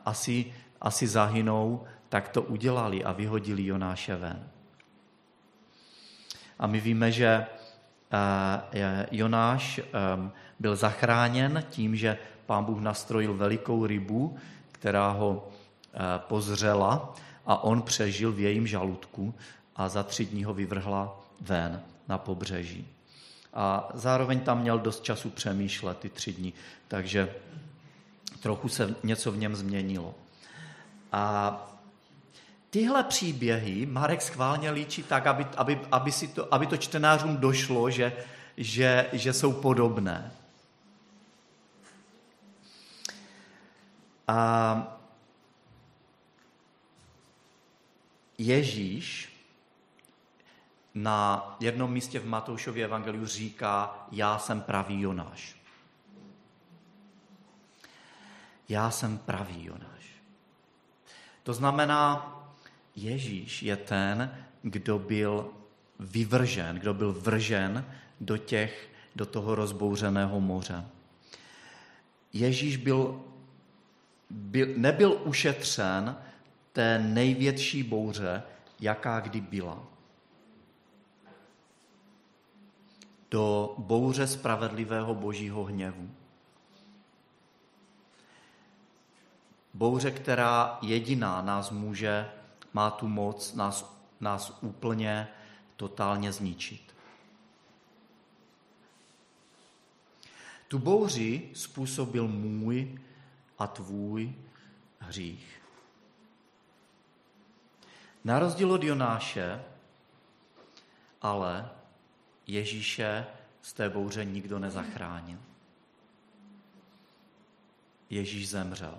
asi, 0.04 0.52
asi 0.80 1.06
zahynou, 1.06 1.84
tak 2.16 2.28
to 2.28 2.42
udělali 2.42 3.04
a 3.04 3.12
vyhodili 3.12 3.66
Jonáše 3.66 4.16
ven. 4.16 4.48
A 6.58 6.66
my 6.66 6.80
víme, 6.80 7.12
že 7.12 7.46
uh, 7.46 9.04
Jonáš 9.10 9.80
um, 9.80 10.32
byl 10.58 10.76
zachráněn 10.76 11.64
tím, 11.70 11.96
že 11.96 12.18
pán 12.46 12.64
Bůh 12.64 12.80
nastrojil 12.80 13.34
velikou 13.34 13.86
rybu, 13.86 14.36
která 14.72 15.10
ho 15.10 15.48
Eh, 15.96 16.18
pozřela 16.18 17.14
a 17.46 17.64
on 17.64 17.82
přežil 17.82 18.32
v 18.32 18.40
jejím 18.40 18.66
žaludku 18.66 19.34
a 19.76 19.88
za 19.88 20.02
tři 20.02 20.24
dní 20.24 20.44
ho 20.44 20.54
vyvrhla 20.54 21.20
ven 21.40 21.82
na 22.08 22.18
pobřeží. 22.18 22.88
A 23.54 23.88
zároveň 23.94 24.40
tam 24.40 24.60
měl 24.60 24.78
dost 24.78 25.02
času 25.02 25.30
přemýšlet 25.30 25.98
ty 25.98 26.08
tři 26.08 26.32
dny, 26.32 26.52
takže 26.88 27.34
trochu 28.42 28.68
se 28.68 28.94
něco 29.02 29.32
v 29.32 29.36
něm 29.36 29.56
změnilo. 29.56 30.14
A 31.12 31.75
tyhle 32.76 33.04
příběhy 33.04 33.86
Marek 33.86 34.22
schválně 34.22 34.70
líčí 34.70 35.02
tak, 35.02 35.26
aby, 35.26 35.46
aby, 35.56 35.80
aby, 35.92 36.12
si 36.12 36.28
to, 36.28 36.54
aby 36.54 36.66
to 36.66 36.76
čtenářům 36.76 37.36
došlo, 37.36 37.90
že, 37.90 38.12
že, 38.56 39.08
že 39.12 39.32
jsou 39.32 39.52
podobné. 39.52 40.32
A 44.28 44.98
Ježíš 48.38 49.32
na 50.94 51.56
jednom 51.60 51.92
místě 51.92 52.18
v 52.20 52.26
Matoušově 52.26 52.84
evangeliu 52.84 53.26
říká, 53.26 54.06
já 54.12 54.38
jsem 54.38 54.60
pravý 54.60 55.00
Jonáš. 55.00 55.56
Já 58.68 58.90
jsem 58.90 59.18
pravý 59.18 59.64
Jonáš. 59.64 60.04
To 61.42 61.52
znamená, 61.52 62.35
Ježíš 62.96 63.62
je 63.62 63.76
ten, 63.76 64.38
kdo 64.62 64.98
byl 64.98 65.50
vyvržen, 66.00 66.76
kdo 66.76 66.94
byl 66.94 67.12
vržen 67.12 67.84
do, 68.20 68.36
těch, 68.36 68.88
do 69.16 69.26
toho 69.26 69.54
rozbouřeného 69.54 70.40
moře. 70.40 70.84
Ježíš 72.32 72.76
byl, 72.76 73.24
byl, 74.30 74.66
nebyl 74.76 75.20
ušetřen 75.24 76.16
té 76.72 76.98
největší 76.98 77.82
bouře, 77.82 78.42
jaká 78.80 79.20
kdy 79.20 79.40
byla. 79.40 79.82
Do 83.30 83.74
bouře 83.78 84.26
spravedlivého 84.26 85.14
božího 85.14 85.64
hněvu. 85.64 86.10
Bouře, 89.74 90.10
která 90.10 90.78
jediná 90.82 91.42
nás 91.42 91.70
může, 91.70 92.28
má 92.76 92.90
tu 92.90 93.08
moc 93.08 93.54
nás, 93.54 93.96
nás 94.20 94.58
úplně 94.60 95.28
totálně 95.76 96.32
zničit. 96.32 96.94
Tu 100.68 100.78
bouři 100.78 101.50
způsobil 101.54 102.28
můj 102.28 103.00
a 103.58 103.66
tvůj 103.66 104.34
hřích. 104.98 105.62
Na 108.24 108.38
rozdíl 108.38 108.72
od 108.72 108.82
Jonáše, 108.82 109.64
ale 111.22 111.70
Ježíše 112.46 113.26
z 113.62 113.72
té 113.72 113.88
bouře 113.88 114.24
nikdo 114.24 114.58
nezachránil. 114.58 115.38
Ježíš 118.10 118.48
zemřel. 118.48 118.98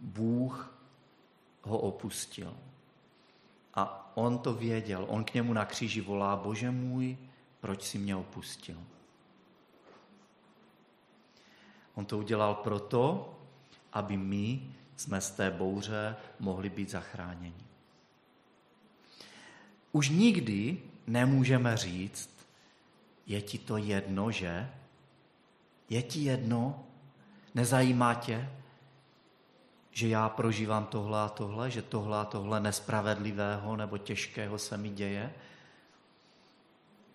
Bůh 0.00 0.76
ho 1.66 1.78
opustil. 1.78 2.56
A 3.74 4.12
on 4.14 4.38
to 4.38 4.54
věděl. 4.54 5.04
On 5.08 5.24
k 5.24 5.34
němu 5.34 5.52
na 5.52 5.64
kříži 5.64 6.00
volá, 6.00 6.36
bože 6.36 6.70
můj, 6.70 7.16
proč 7.60 7.82
si 7.82 7.98
mě 7.98 8.16
opustil? 8.16 8.78
On 11.94 12.04
to 12.04 12.18
udělal 12.18 12.54
proto, 12.54 13.34
aby 13.92 14.16
my 14.16 14.74
jsme 14.96 15.20
z 15.20 15.30
té 15.30 15.50
bouře 15.50 16.16
mohli 16.40 16.70
být 16.70 16.90
zachráněni. 16.90 17.66
Už 19.92 20.08
nikdy 20.08 20.82
nemůžeme 21.06 21.76
říct, 21.76 22.30
je 23.26 23.42
ti 23.42 23.58
to 23.58 23.76
jedno, 23.76 24.30
že? 24.30 24.70
Je 25.90 26.02
ti 26.02 26.20
jedno? 26.20 26.84
Nezajímá 27.54 28.14
tě, 28.14 28.50
že 29.96 30.08
já 30.08 30.28
prožívám 30.28 30.86
tohle 30.86 31.20
a 31.20 31.28
tohle, 31.28 31.70
že 31.70 31.82
tohle 31.82 32.18
a 32.18 32.24
tohle 32.24 32.60
nespravedlivého 32.60 33.76
nebo 33.76 33.98
těžkého 33.98 34.58
se 34.58 34.76
mi 34.76 34.90
děje? 34.90 35.32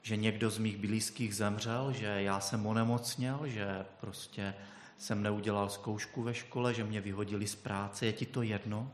Že 0.02 0.16
někdo 0.16 0.50
z 0.50 0.58
mých 0.58 0.78
blízkých 0.78 1.36
zemřel, 1.36 1.94
že 1.94 2.06
já 2.06 2.40
jsem 2.40 2.66
onemocněl, 2.66 3.40
že 3.44 3.86
prostě 4.00 4.54
jsem 4.98 5.24
neudělal 5.24 5.70
zkoušku 5.70 6.24
ve 6.24 6.34
škole, 6.34 6.74
že 6.74 6.84
mě 6.84 7.02
vyhodili 7.02 7.48
z 7.48 7.56
práce, 7.56 8.06
je 8.06 8.14
ti 8.14 8.26
to 8.26 8.42
jedno? 8.42 8.92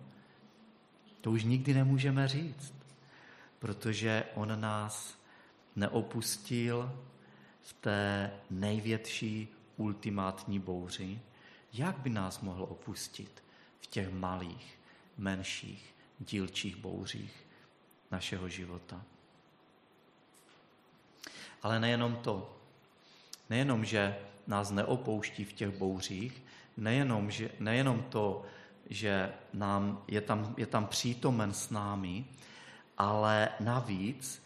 To 1.22 1.32
už 1.32 1.44
nikdy 1.44 1.74
nemůžeme 1.74 2.28
říct, 2.28 2.74
protože 3.60 4.24
on 4.36 4.62
nás 4.62 5.18
neopustil 5.76 6.92
v 7.62 7.74
té 7.74 8.32
největší 8.50 9.48
ultimátní 9.78 10.60
bouři. 10.60 11.20
Jak 11.74 11.98
by 11.98 12.10
nás 12.10 12.42
mohl 12.42 12.64
opustit 12.64 13.47
v 13.80 13.88
těch 13.88 14.10
malých, 14.10 14.80
menších, 15.18 15.96
dílčích 16.20 16.76
bouřích 16.76 17.46
našeho 18.12 18.50
života? 18.50 19.02
Ale 21.62 21.80
nejenom 21.80 22.16
to. 22.16 22.58
Nejenom, 23.50 23.86
že 23.86 24.20
nás 24.48 24.72
neopouští 24.72 25.46
v 25.46 25.54
těch 25.54 25.70
bouřích, 25.70 26.44
nejenom, 26.78 27.32
že, 27.32 27.50
nejenom 27.60 28.04
to, 28.04 28.46
že 28.90 29.34
nám 29.54 30.04
je, 30.08 30.22
tam, 30.22 30.54
je 30.58 30.66
tam 30.66 30.88
přítomen 30.88 31.54
s 31.54 31.70
námi, 31.70 32.26
ale 32.98 33.50
navíc 33.60 34.44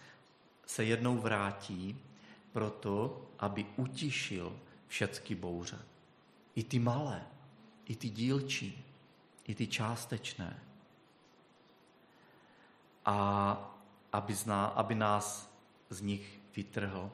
se 0.65 0.83
jednou 0.83 1.17
vrátí 1.17 1.97
proto, 2.51 3.21
aby 3.39 3.65
utišil 3.75 4.59
všechny 4.87 5.35
bouře. 5.35 5.79
I 6.55 6.63
ty 6.63 6.79
malé, 6.79 7.23
i 7.85 7.95
ty 7.95 8.09
dílčí, 8.09 8.85
i 9.47 9.55
ty 9.55 9.67
částečné. 9.67 10.59
A 13.05 13.57
aby, 14.13 14.33
zná, 14.33 14.65
aby 14.65 14.95
nás 14.95 15.53
z 15.89 16.01
nich 16.01 16.39
vytrhl, 16.55 17.11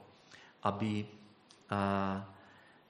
aby 0.63 1.07
a, 1.69 2.33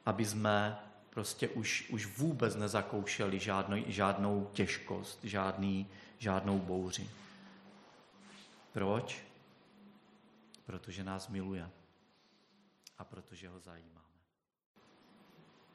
aby 0.05 0.25
jsme 0.25 0.79
prostě 1.09 1.49
už, 1.49 1.89
už 1.89 2.17
vůbec 2.17 2.55
nezakoušeli 2.55 3.39
žádnou, 3.39 3.83
žádnou 3.87 4.49
těžkost, 4.53 5.19
žádný, 5.23 5.87
žádnou 6.17 6.59
bouři. 6.59 7.09
Proč? 8.73 9.27
protože 10.67 11.03
nás 11.03 11.27
miluje 11.27 11.69
a 12.97 13.03
protože 13.03 13.49
ho 13.49 13.59
zajímá. 13.59 14.06